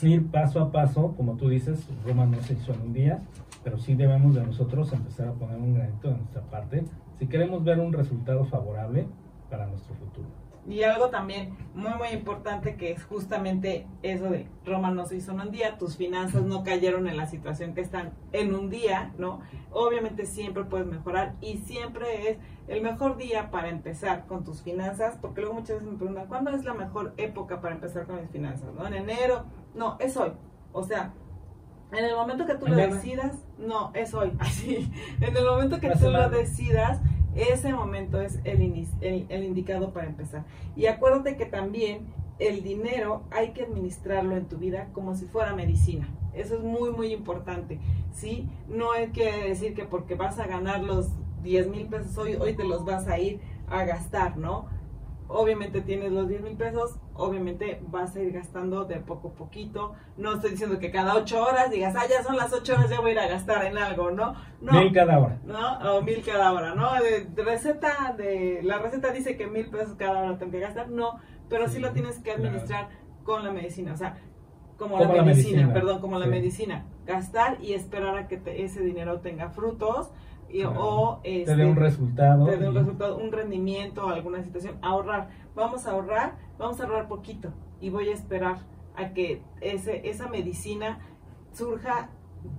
[0.00, 3.18] ir paso a paso, como tú dices, Roma no se hizo en un día,
[3.64, 6.84] pero sí debemos de nosotros empezar a poner un granito de nuestra parte
[7.18, 9.08] si queremos ver un resultado favorable
[9.50, 10.28] para nuestro futuro.
[10.66, 15.32] Y algo también muy, muy importante que es justamente eso de Roma no se hizo
[15.32, 19.12] en un día, tus finanzas no cayeron en la situación que están en un día,
[19.18, 19.40] ¿no?
[19.70, 22.38] Obviamente siempre puedes mejorar y siempre es
[22.68, 26.50] el mejor día para empezar con tus finanzas, porque luego muchas veces me preguntan, ¿cuándo
[26.50, 28.72] es la mejor época para empezar con mis finanzas?
[28.74, 28.86] ¿No?
[28.86, 29.44] En enero,
[29.74, 30.32] no, es hoy.
[30.72, 31.12] O sea,
[31.92, 34.90] en el momento que tú lo decidas, no, es hoy, así.
[35.20, 37.00] En el momento que tú lo decidas,
[37.34, 40.44] ese momento es el, el, indicado para empezar.
[40.76, 42.06] Y acuérdate que también
[42.38, 46.08] el dinero hay que administrarlo en tu vida como si fuera medicina.
[46.34, 47.78] Eso es muy, muy importante.
[48.12, 48.48] ¿sí?
[48.68, 51.08] No hay que decir que porque vas a ganar los
[51.42, 54.66] 10 mil pesos hoy, hoy te los vas a ir a gastar, ¿no?
[55.28, 59.94] Obviamente tienes los 10 mil pesos, obviamente vas a ir gastando de poco a poquito.
[60.16, 63.00] No estoy diciendo que cada 8 horas digas, ah, ya son las 8 horas, ya
[63.00, 64.34] voy a ir a gastar en algo, ¿no?
[64.60, 65.38] no mil cada hora.
[65.44, 65.96] ¿No?
[65.96, 66.90] O mil cada hora, ¿no?
[67.02, 71.18] De, receta, de, la receta dice que mil pesos cada hora tengo que gastar, no,
[71.48, 72.88] pero sí, lo tienes que administrar
[73.24, 74.18] con la medicina, o sea,
[74.76, 76.84] como, la, medicina, perdón, como la medicina.
[77.06, 80.10] Gastar y esperar a que ese dinero tenga frutos
[80.62, 82.46] o este, te dé un resultado.
[82.46, 84.76] Te dé un resultado, un rendimiento, alguna situación.
[84.82, 85.28] Ahorrar.
[85.54, 88.58] Vamos a ahorrar, vamos a ahorrar poquito y voy a esperar
[88.96, 90.98] a que ese, esa medicina
[91.52, 92.10] surja,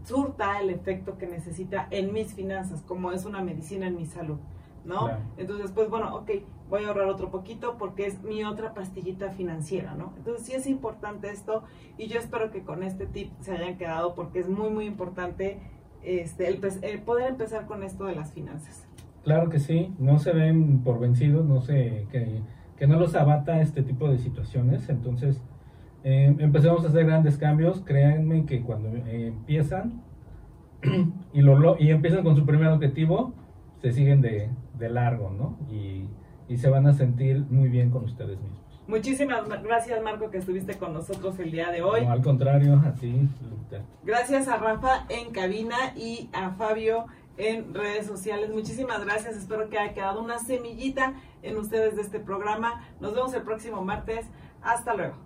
[0.03, 4.37] surta el efecto que necesita en mis finanzas, como es una medicina en mi salud.
[4.85, 5.09] ¿no?
[5.37, 6.31] Entonces, pues bueno, ok,
[6.69, 10.13] voy a ahorrar otro poquito porque es mi otra pastillita financiera, ¿no?
[10.17, 11.63] Entonces sí es importante esto
[11.97, 15.59] y yo espero que con este tip se hayan quedado porque es muy, muy importante
[16.05, 18.87] este, el, poder empezar con esto de las finanzas.
[19.23, 22.41] Claro que sí, no se ven por vencidos, no sé, que,
[22.77, 25.41] que no los abata este tipo de situaciones, entonces
[26.03, 30.03] eh, empecemos a hacer grandes cambios, créanme que cuando eh, empiezan
[31.33, 33.33] y, lo, y empiezan con su primer objetivo,
[33.81, 35.57] se siguen de, de largo, ¿no?
[35.71, 36.07] Y,
[36.47, 38.64] y se van a sentir muy bien con ustedes mismos.
[38.87, 42.05] Muchísimas gracias, Marco, que estuviste con nosotros el día de hoy.
[42.05, 43.27] No, al contrario, a ti.
[44.03, 47.05] Gracias a Rafa en cabina y a Fabio
[47.37, 48.51] en redes sociales.
[48.51, 49.35] Muchísimas gracias.
[49.35, 52.81] Espero que haya quedado una semillita en ustedes de este programa.
[52.99, 54.27] Nos vemos el próximo martes.
[54.61, 55.24] Hasta luego.